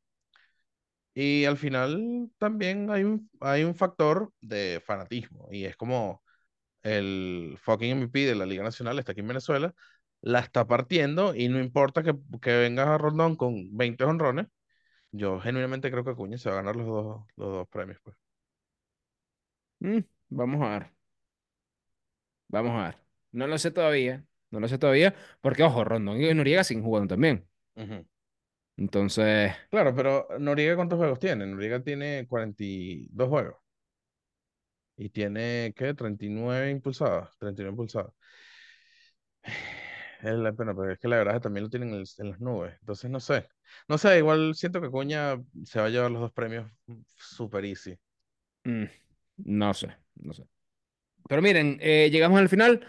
Y 1.14 1.44
al 1.44 1.58
final 1.58 2.30
también 2.38 2.90
hay 2.90 3.04
un, 3.04 3.30
hay 3.40 3.64
un 3.64 3.74
factor 3.74 4.32
de 4.40 4.80
fanatismo 4.84 5.48
y 5.50 5.64
es 5.66 5.76
como 5.76 6.22
el 6.82 7.56
fucking 7.62 7.92
MVP 7.92 8.26
de 8.26 8.34
la 8.36 8.46
Liga 8.46 8.64
Nacional 8.64 8.98
está 8.98 9.12
aquí 9.12 9.22
en 9.22 9.28
Venezuela, 9.28 9.74
la 10.22 10.40
está 10.40 10.66
partiendo 10.66 11.34
y 11.36 11.48
no 11.48 11.60
importa 11.60 12.02
que, 12.04 12.14
que 12.42 12.52
vengas 12.58 12.88
a 12.88 12.98
Rondón 12.98 13.36
con 13.36 13.76
20 13.76 14.04
honrones, 14.04 14.48
yo 15.12 15.40
genuinamente 15.40 15.90
creo 15.90 16.04
que 16.04 16.10
Acuña 16.12 16.38
se 16.38 16.50
va 16.50 16.56
a 16.56 16.58
ganar 16.60 16.76
los 16.76 16.86
dos, 16.86 17.24
los 17.36 17.48
dos 17.52 17.68
premios, 17.68 17.98
pues. 18.04 18.16
Mm, 19.80 20.00
vamos 20.30 20.62
a 20.62 20.68
ver. 20.78 20.92
Vamos 22.48 22.72
a 22.80 22.84
ver. 22.84 22.98
No 23.32 23.46
lo 23.48 23.58
sé 23.58 23.70
todavía. 23.70 24.24
No 24.52 24.60
lo 24.60 24.68
sé 24.68 24.78
todavía. 24.78 25.14
Porque, 25.40 25.64
ojo, 25.64 25.82
Rondón 25.82 26.22
y 26.22 26.32
Noriega 26.32 26.62
siguen 26.62 26.84
jugando 26.84 27.14
también. 27.14 27.44
Entonces, 28.76 29.52
Claro, 29.70 29.94
pero 29.94 30.28
Noriega 30.38 30.76
¿cuántos 30.76 30.98
juegos 30.98 31.18
tiene? 31.18 31.46
Noriega 31.46 31.82
tiene 31.82 32.26
42 32.28 33.28
juegos 33.28 33.56
y 34.96 35.08
tiene, 35.08 35.72
¿qué? 35.76 35.94
39 35.94 36.70
impulsadas, 36.70 37.36
39 37.38 37.70
impulsadas. 37.72 38.12
Es 40.22 40.34
la 40.34 40.52
pena, 40.52 40.72
pero 40.72 40.92
es 40.92 41.00
que 41.00 41.08
la 41.08 41.16
verdad 41.16 41.34
es 41.34 41.40
que 41.40 41.42
también 41.42 41.64
lo 41.64 41.70
tienen 41.70 41.92
en, 41.94 42.30
las 42.30 42.40
nubes. 42.40 42.76
Entonces, 42.78 43.10
no 43.10 43.18
sé. 43.18 43.48
No 43.88 43.98
sé, 43.98 44.18
igual 44.18 44.54
siento 44.54 44.80
que 44.80 44.86
Acuña 44.86 45.36
se 45.64 45.80
va 45.80 45.86
a 45.86 45.88
llevar 45.88 46.12
los 46.12 46.20
dos 46.20 46.32
premios 46.32 46.70
super 47.16 47.64
easy. 47.64 47.98
mm, 48.62 48.84
no 49.38 49.74
sé. 49.74 49.96
No 50.14 50.32
sé. 50.32 50.44
Pero 51.28 51.42
miren, 51.42 51.78
eh, 51.80 52.08
llegamos 52.12 52.38
al 52.38 52.48
final. 52.48 52.86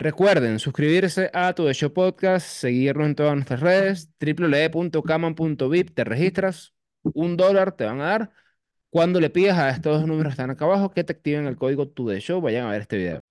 Recuerden 0.00 0.60
suscribirse 0.60 1.28
a 1.34 1.52
The 1.54 1.74
Show 1.74 1.92
Podcast, 1.92 2.46
seguirnos 2.46 3.08
en 3.08 3.14
todas 3.16 3.34
nuestras 3.34 3.58
redes, 3.58 4.08
www.caman.vip, 4.20 5.90
te 5.90 6.04
registras, 6.04 6.72
un 7.02 7.36
dólar 7.36 7.72
te 7.72 7.84
van 7.84 8.00
a 8.00 8.04
dar 8.04 8.30
cuando 8.90 9.20
le 9.20 9.30
pidas 9.30 9.58
a 9.58 9.70
estos 9.70 10.06
números 10.06 10.30
que 10.30 10.34
están 10.34 10.50
acá 10.50 10.66
abajo 10.66 10.92
que 10.92 11.02
te 11.02 11.12
activen 11.14 11.46
el 11.48 11.56
código 11.56 11.88
Tu 11.88 12.06
The 12.08 12.20
Show, 12.20 12.40
vayan 12.40 12.66
a 12.66 12.70
ver 12.70 12.82
este 12.82 12.96
video. 12.96 13.27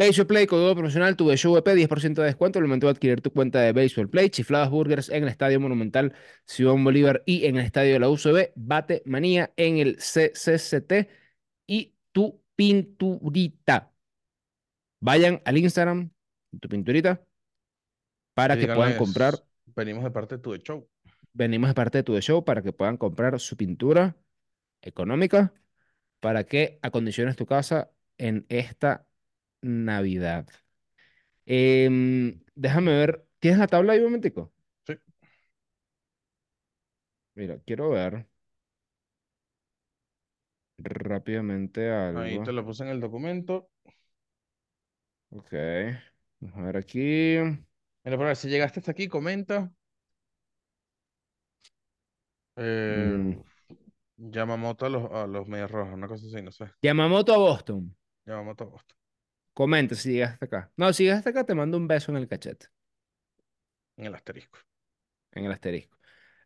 Baseball 0.00 0.26
Play, 0.26 0.46
código 0.46 0.72
promocional, 0.72 1.14
tu 1.14 1.30
Show 1.36 1.58
EP, 1.58 1.66
10% 1.66 2.22
de 2.22 2.22
descuento 2.22 2.58
al 2.58 2.64
momento 2.64 2.86
de 2.86 2.92
adquirir 2.92 3.20
tu 3.20 3.30
cuenta 3.30 3.60
de 3.60 3.74
Baseball 3.74 4.08
Play, 4.08 4.30
chifladas 4.30 4.70
burgers 4.70 5.10
en 5.10 5.24
el 5.24 5.28
Estadio 5.28 5.60
Monumental 5.60 6.14
Simón 6.46 6.82
Bolívar 6.82 7.22
y 7.26 7.44
en 7.44 7.56
el 7.56 7.66
Estadio 7.66 7.92
de 7.92 7.98
la 7.98 8.08
UCB, 8.08 8.52
Bate 8.56 9.02
Manía 9.04 9.52
en 9.56 9.76
el 9.76 9.96
CCCT 9.96 11.06
y 11.66 11.96
tu 12.12 12.42
pinturita. 12.56 13.92
Vayan 15.00 15.42
al 15.44 15.58
Instagram, 15.58 16.10
tu 16.58 16.70
pinturita, 16.70 17.22
para 18.32 18.56
que 18.56 18.68
puedan 18.68 18.96
comprar 18.96 19.34
Venimos 19.66 20.02
de 20.02 20.10
parte 20.12 20.36
de 20.38 20.42
tu 20.42 20.56
show. 20.56 20.88
Venimos 21.34 21.68
de 21.68 21.74
parte 21.74 21.98
de 21.98 22.04
tu 22.04 22.18
show 22.22 22.42
para 22.42 22.62
que 22.62 22.72
puedan 22.72 22.96
comprar 22.96 23.38
su 23.38 23.54
pintura 23.54 24.16
económica 24.80 25.52
para 26.20 26.44
que 26.44 26.78
acondiciones 26.80 27.36
tu 27.36 27.44
casa 27.44 27.90
en 28.16 28.46
esta 28.48 29.09
Navidad. 29.62 30.46
Em, 31.46 32.42
déjame 32.54 32.92
ver. 32.92 33.26
¿Tienes 33.40 33.58
la 33.58 33.66
tabla 33.68 33.92
ahí 33.94 33.98
un 34.00 34.06
momentico? 34.06 34.52
Sí. 34.86 34.94
Mira, 37.34 37.58
quiero 37.64 37.90
ver 37.90 38.28
rápidamente 40.78 41.90
Ahí 42.12 42.38
algo. 42.38 42.44
te 42.44 42.52
lo 42.52 42.64
puse 42.64 42.84
en 42.84 42.90
el 42.90 43.00
documento. 43.00 43.68
Ok. 45.30 45.52
Vamos 46.40 46.58
a 46.58 46.62
ver 46.62 46.76
aquí. 46.76 47.36
Mira, 48.04 48.16
por 48.18 48.26
ver, 48.26 48.36
si 48.36 48.48
llegaste 48.48 48.80
hasta 48.80 48.92
aquí, 48.92 49.08
comenta. 49.08 49.72
Eh, 52.56 53.18
Mm, 53.18 53.42
Yamamoto 54.18 54.86
a 54.86 54.88
los, 54.90 55.10
a 55.12 55.26
los 55.26 55.48
medias 55.48 55.70
rojas, 55.70 55.94
una 55.94 56.08
cosa 56.08 56.26
así, 56.26 56.42
no 56.42 56.52
sé. 56.52 56.70
Yamamoto 56.82 57.32
a 57.32 57.38
Boston. 57.38 57.94
Yamamoto 58.26 58.64
a 58.64 58.66
Boston, 58.68 58.96
Comenta 59.60 59.94
si 59.94 60.12
llegaste 60.12 60.32
hasta 60.42 60.46
acá. 60.46 60.72
No, 60.78 60.90
si 60.90 61.02
llegaste 61.04 61.28
hasta 61.28 61.40
acá, 61.40 61.46
te 61.46 61.54
mando 61.54 61.76
un 61.76 61.86
beso 61.86 62.10
en 62.10 62.16
el 62.16 62.26
cachete, 62.26 62.68
en 63.98 64.06
el 64.06 64.14
asterisco. 64.14 64.58
en 65.32 65.44
el 65.44 65.52
asterisco. 65.52 65.98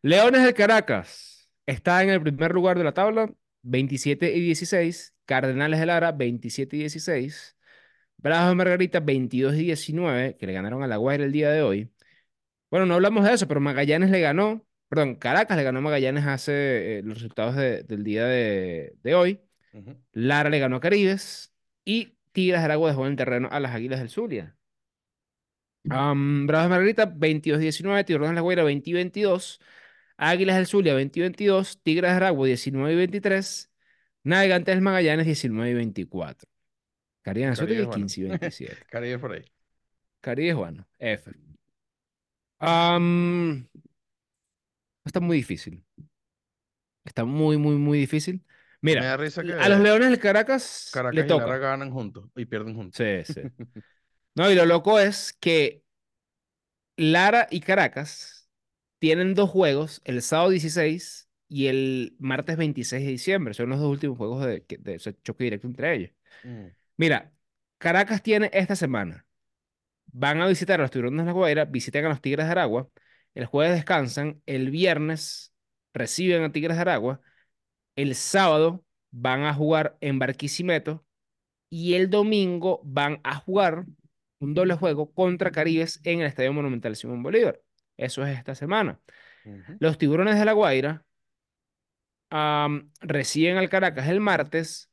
Leones 0.02 0.42
de 0.42 0.52
Caracas 0.52 1.48
está 1.64 2.02
en 2.02 2.10
el 2.10 2.20
primer 2.20 2.52
lugar 2.52 2.76
de 2.76 2.82
la 2.82 2.92
tabla, 2.92 3.32
27 3.62 4.34
y 4.34 4.40
16. 4.40 5.14
Cardenales 5.26 5.78
de 5.78 5.86
Lara, 5.86 6.10
27 6.10 6.76
y 6.76 6.80
16. 6.80 7.56
Bravos 8.16 8.48
de 8.48 8.54
Margarita, 8.56 8.98
22 8.98 9.54
y 9.54 9.64
19, 9.66 10.36
que 10.36 10.46
le 10.48 10.52
ganaron 10.52 10.82
a 10.82 10.88
La 10.88 10.96
Guaira 10.96 11.22
el 11.24 11.30
día 11.30 11.52
de 11.52 11.62
hoy. 11.62 11.92
Bueno, 12.68 12.84
no 12.84 12.94
hablamos 12.94 13.24
de 13.24 13.32
eso, 13.34 13.46
pero 13.46 13.60
Magallanes 13.60 14.10
le 14.10 14.20
ganó, 14.20 14.66
perdón, 14.88 15.14
Caracas 15.14 15.56
le 15.56 15.62
ganó 15.62 15.78
a 15.78 15.82
Magallanes 15.82 16.26
hace 16.26 16.98
eh, 16.98 17.02
los 17.04 17.14
resultados 17.18 17.54
de- 17.54 17.84
del 17.84 18.02
día 18.02 18.24
de, 18.26 18.96
de 19.04 19.14
hoy. 19.14 19.40
Lara 20.12 20.50
le 20.50 20.58
ganó 20.58 20.76
a 20.76 20.80
Caribes 20.80 21.54
y 21.84 22.16
Tigres 22.34 22.60
de 22.60 22.64
Aragua 22.64 22.90
dejó 22.90 23.06
en 23.06 23.12
el 23.12 23.16
terreno 23.16 23.48
a 23.50 23.60
las 23.60 23.72
Águilas 23.74 24.00
del 24.00 24.10
Zulia. 24.10 24.56
Am, 25.88 26.46
Bravos 26.48 26.64
de 26.64 26.70
Margarita, 26.70 27.06
22-19, 27.06 28.04
Tiburones 28.04 28.32
de 28.32 28.34
la 28.34 28.40
Guaira, 28.40 28.64
20-22, 28.64 29.60
Águilas 30.16 30.56
del 30.56 30.66
Zulia, 30.66 30.94
20-22, 30.98 31.80
Tigres 31.82 32.10
de 32.10 32.16
Aragua, 32.16 32.48
19-23, 32.48 33.70
Navegantes 34.24 34.74
del 34.74 34.82
Magallanes, 34.82 35.26
19-24. 35.28 36.48
Caribe 37.22 37.54
bueno. 37.54 37.92
15-27. 37.92 38.86
Caribe 38.90 39.18
por 39.20 39.32
ahí. 39.32 39.44
Caribe, 40.20 40.54
bueno, 40.54 40.88
F. 40.98 41.30
Am, 42.58 43.68
está 45.04 45.20
muy 45.20 45.36
difícil. 45.36 45.84
Está 47.04 47.24
muy, 47.24 47.58
muy, 47.58 47.76
muy 47.76 47.98
difícil. 47.98 48.42
Me 48.92 49.04
Mira, 49.04 49.06
da 49.06 49.16
risa 49.16 49.44
que 49.44 49.52
a 49.54 49.68
los 49.68 49.80
Leones 49.80 50.10
del 50.10 50.18
Caracas 50.20 50.62
Caracas 50.90 51.10
le 51.10 51.24
y 51.26 51.32
Lara 51.32 51.58
toca. 51.58 51.58
ganan 51.58 51.90
juntos 51.92 52.30
y 52.36 52.46
pierden 52.46 52.74
juntos. 52.74 52.96
Sí, 52.96 53.24
sí. 53.24 53.42
No, 54.36 54.50
y 54.50 54.54
lo 54.54 54.66
loco 54.66 54.98
es 55.00 55.32
que 55.34 55.84
Lara 56.96 57.46
y 57.50 57.60
Caracas 57.60 58.48
tienen 58.98 59.34
dos 59.34 59.50
juegos, 59.50 60.00
el 60.04 60.22
sábado 60.22 60.50
16 60.50 61.28
y 61.48 61.66
el 61.66 62.16
martes 62.18 62.56
26 62.56 63.04
de 63.04 63.10
diciembre. 63.12 63.54
Son 63.54 63.68
los 63.68 63.80
dos 63.80 63.90
últimos 63.90 64.16
juegos 64.18 64.44
de, 64.46 64.64
de 64.78 64.94
ese 64.94 65.14
choque 65.22 65.44
directo 65.44 65.66
entre 65.66 65.94
ellos. 65.94 66.10
Mm, 66.44 66.74
Mira, 66.96 67.32
Caracas 67.78 68.22
tiene 68.22 68.50
esta 68.54 68.76
semana. 68.76 69.26
Van 70.06 70.40
a 70.42 70.46
visitar 70.48 70.80
a 70.80 70.84
los 70.84 70.90
Tiburones 70.92 71.20
de 71.20 71.26
la 71.26 71.32
Guaira, 71.32 71.64
visitan 71.66 72.06
a 72.06 72.10
los 72.10 72.20
Tigres 72.22 72.46
de 72.46 72.52
Aragua. 72.52 72.90
El 73.34 73.46
jueves 73.46 73.74
descansan. 73.76 74.42
El 74.46 74.70
viernes 74.70 75.54
reciben 75.94 76.44
a 76.44 76.52
Tigres 76.52 76.76
de 76.76 76.82
Aragua. 76.82 77.20
El 77.96 78.14
sábado 78.14 78.84
van 79.10 79.44
a 79.44 79.54
jugar 79.54 79.96
en 80.00 80.18
Barquisimeto. 80.18 81.04
Y 81.70 81.94
el 81.94 82.08
domingo 82.10 82.80
van 82.84 83.20
a 83.24 83.34
jugar 83.36 83.86
un 84.38 84.54
doble 84.54 84.74
juego 84.74 85.12
contra 85.12 85.50
Caribes 85.50 86.00
en 86.04 86.20
el 86.20 86.26
Estadio 86.26 86.52
Monumental 86.52 86.94
Simón 86.94 87.22
Bolívar. 87.22 87.60
Eso 87.96 88.24
es 88.24 88.36
esta 88.38 88.54
semana. 88.54 89.00
Los 89.80 89.98
Tiburones 89.98 90.38
de 90.38 90.44
la 90.44 90.52
Guaira 90.52 91.04
reciben 93.00 93.56
al 93.56 93.68
Caracas 93.68 94.08
el 94.08 94.20
martes, 94.20 94.90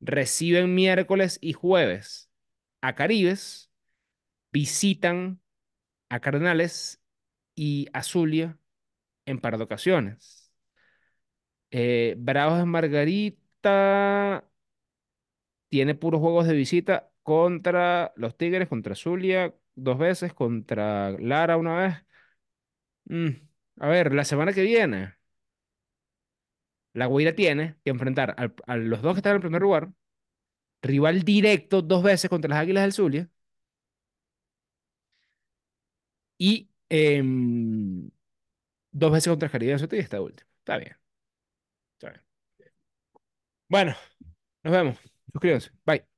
reciben 0.00 0.74
miércoles 0.74 1.38
y 1.40 1.52
jueves 1.52 2.30
a 2.80 2.94
Caribes, 2.94 3.70
visitan 4.52 5.40
a 6.08 6.20
Cardenales 6.20 7.02
y 7.54 7.88
a 7.92 8.02
Zulia 8.02 8.58
en 9.26 9.40
par 9.40 9.58
de 9.58 9.64
ocasiones. 9.64 10.43
Eh, 11.76 12.14
Bravos 12.18 12.64
Margarita 12.66 14.44
tiene 15.68 15.94
puros 15.94 16.20
juegos 16.20 16.46
de 16.46 16.54
visita 16.54 17.10
contra 17.22 18.12
los 18.16 18.36
Tigres, 18.36 18.68
contra 18.68 18.94
Zulia 18.94 19.54
dos 19.74 19.98
veces, 19.98 20.32
contra 20.34 21.10
Lara 21.12 21.56
una 21.56 21.76
vez. 21.76 21.94
Mm, 23.06 23.30
A 23.80 23.88
ver, 23.88 24.14
la 24.14 24.24
semana 24.24 24.52
que 24.52 24.62
viene, 24.62 25.14
la 26.92 27.06
Guaira 27.06 27.34
tiene 27.34 27.76
que 27.84 27.90
enfrentar 27.90 28.34
a 28.66 28.76
los 28.76 29.02
dos 29.02 29.14
que 29.14 29.18
están 29.18 29.36
en 29.36 29.40
primer 29.42 29.62
lugar, 29.62 29.90
rival 30.82 31.22
directo 31.24 31.82
dos 31.82 32.02
veces 32.04 32.30
contra 32.30 32.50
las 32.50 32.60
Águilas 32.60 32.84
del 32.84 32.92
Zulia 32.94 33.30
y 36.38 36.68
em, 36.88 38.10
dos 38.92 39.12
veces 39.12 39.30
contra 39.30 39.50
Caribe 39.50 39.76
y 39.92 39.98
esta 39.98 40.20
última. 40.22 40.48
Está 40.60 40.78
bien. 40.78 40.96
Bueno, 43.68 43.94
nos 44.64 44.72
vemos. 44.72 44.98
Suscríbanse. 45.32 45.70
Bye. 45.86 46.13